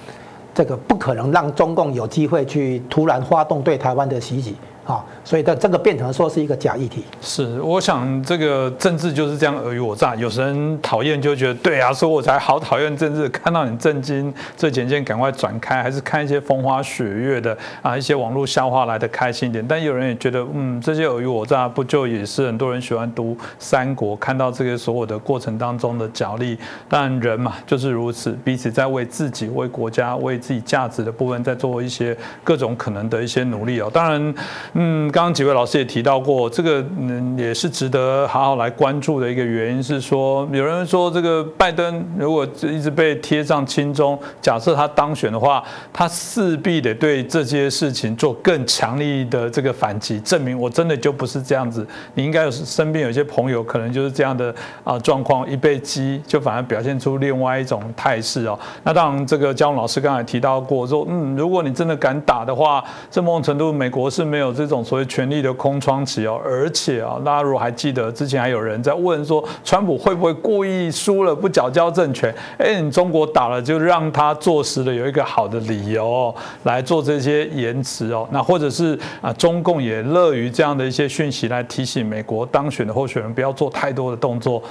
[0.55, 4.55] 这个不可能让中共有机会去突然发动对台湾的袭击。
[4.85, 7.05] 啊，所以的这个变成说是一个假议题。
[7.21, 10.13] 是，我想这个政治就是这样尔虞我诈。
[10.15, 13.29] 有人讨厌就觉得对啊，所以我才好讨厌政治。
[13.29, 19.65] 看到你震惊，最简件赶快转开，还是看一些风花雪月的啊，一些网络笑话来的开心一点。
[19.65, 26.57] 但有人也觉得，嗯，这些尔虞我诈不就也是很多人喜欢读三国，看到这个所有的过程当中的角力。
[26.89, 33.89] 但人嘛就是如此，彼此在为自己、为国家、为自己价值的部分在做一些各种可能的一些努力哦。
[33.91, 34.35] 当然。
[34.75, 45.63] 嗯，刚刚几位老师也提到过，这个嗯也是值得好好来关注的一个原因是说，有人说这个拜登如果一直被贴上亲中，假设他当选的话，
[45.93, 51.85] 他势必得对这些事情做更强力的这个反击，证明我真的就不是这样子。
[52.15, 54.53] 你应该有身边有些朋友可能就是这样的
[54.83, 58.57] 啊状况，一被击就反而表现出另外一种态势哦。
[58.81, 64.62] 那当然，这个姜老师刚才提到过说，嗯，如果你真的敢打的话，这某种程度美国是没有这。
[64.63, 72.33] 这种所谓权力的空窗期哦，而且啊，大家如果还记得之前还有人在问说，川普会不会故意输了不缴交政权？
[72.57, 78.27] 哎，你中国打了就让他坐实了有一个好的理由哦来做这些延迟哦。
[78.31, 84.61] 那或者是啊，中共也乐于这样的一些讯息来提醒美国当选的候选人不要做太多的动作。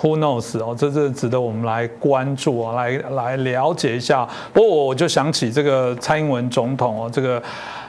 [0.00, 4.28] Who knows 哦，这是值得我们来关注啊，来来了解一下。
[4.52, 7.42] 不过我就想起这个蔡英文总统哦，这个。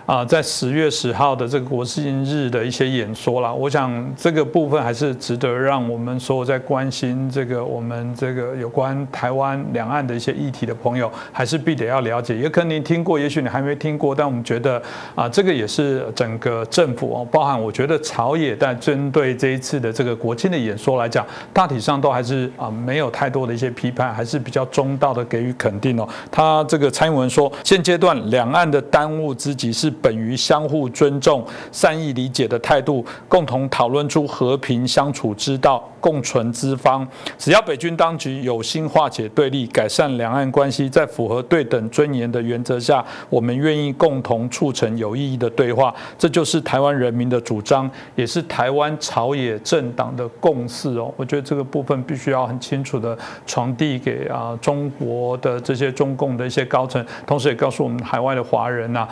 [0.10, 12.36] 啊，在十月十号的这个国庆日的一些演说啦，我想这个部分还是值得让我们所有在关心这个我们这个有关台湾两岸的一些议题的朋友，还是必得要了解。
[12.36, 14.82] 也可能你听过，也许你还没听过，但我们觉得
[15.14, 26.10] 啊，这个也是整个政府哦，包含我觉得朝野在针对这一次的这个国庆的演说来讲，大体上都还是啊没有太多的一些批判，还是比较中道的给予肯定哦。
[26.32, 29.94] 他这个蔡英文说，现阶段两岸的当务之急是。
[30.02, 35.84] 本于相互尊重、善意理解的态度，共同讨论出和平相处之道。
[36.02, 37.06] 共存之方，
[37.38, 45.94] 只要北军当局有心化解对立、改善两岸关系，在符合对等尊严的原则下，我们愿意共同促成有意义的对话。
[46.18, 51.14] 这就是台湾人民的主张，也是台湾朝野政党的共识哦。
[51.18, 59.06] 我觉得这个部分必须要很清楚的传递给啊中国的这些中共的一些高层，同时也告诉我们海外的华人呐，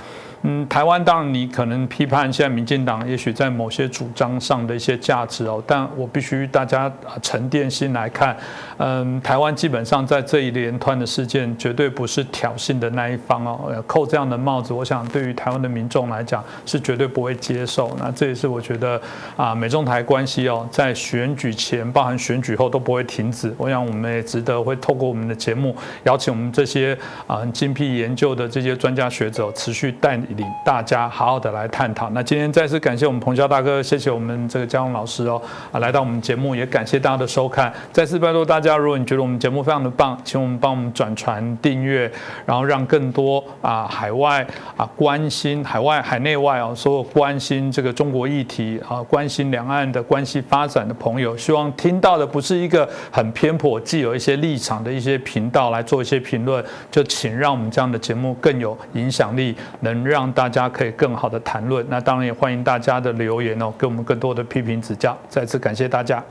[0.48, 6.92] 嗯，台湾当然你可能批判现在民进党，也许在某些主张上的一些价值哦，但我必须大家。
[7.22, 8.38] 沉淀心来看，
[8.78, 13.84] 嗯，台湾基本上在这一连串的事件，绝对不是挑衅的那一方哦。
[13.86, 17.94] 扣这样的帽子，我想对于台湾的民众来讲，是绝对不会接受。
[18.00, 19.02] 那这也是我觉得
[19.36, 23.54] 啊，美中台关系哦，在选举前、包含选举后都不会停止。
[23.58, 32.10] 我想我们也值得会透过我们的节目，邀请我们这些啊精辟研究的这些专家学者，持续带领大家好好的来探讨。
[32.12, 36.68] 那今天再次感谢我们彭教大哥，谢谢我们这个江龙老师哦，啊，来到我们节目也。
[36.68, 37.74] 感谢大家的收看。
[37.92, 42.12] 再次拜托大家，如果你觉得我们节目非常的棒，请我们帮我们转传、订阅，
[42.46, 61.86] 然后让更多啊海外啊关心海外、海内外哦，所有关心这个中国议题啊、关心两岸的关系发展的朋友，希望听到的不是一个很偏颇、既有一些立场的一些频道来做一些评论，就请让我们这样的节目更有影响力，能让让大家可以更好的谈论。
[61.88, 65.16] 那当然也欢迎大家的留言哦，给我们更多的批评指教。
[65.30, 66.24] 再次感谢大家。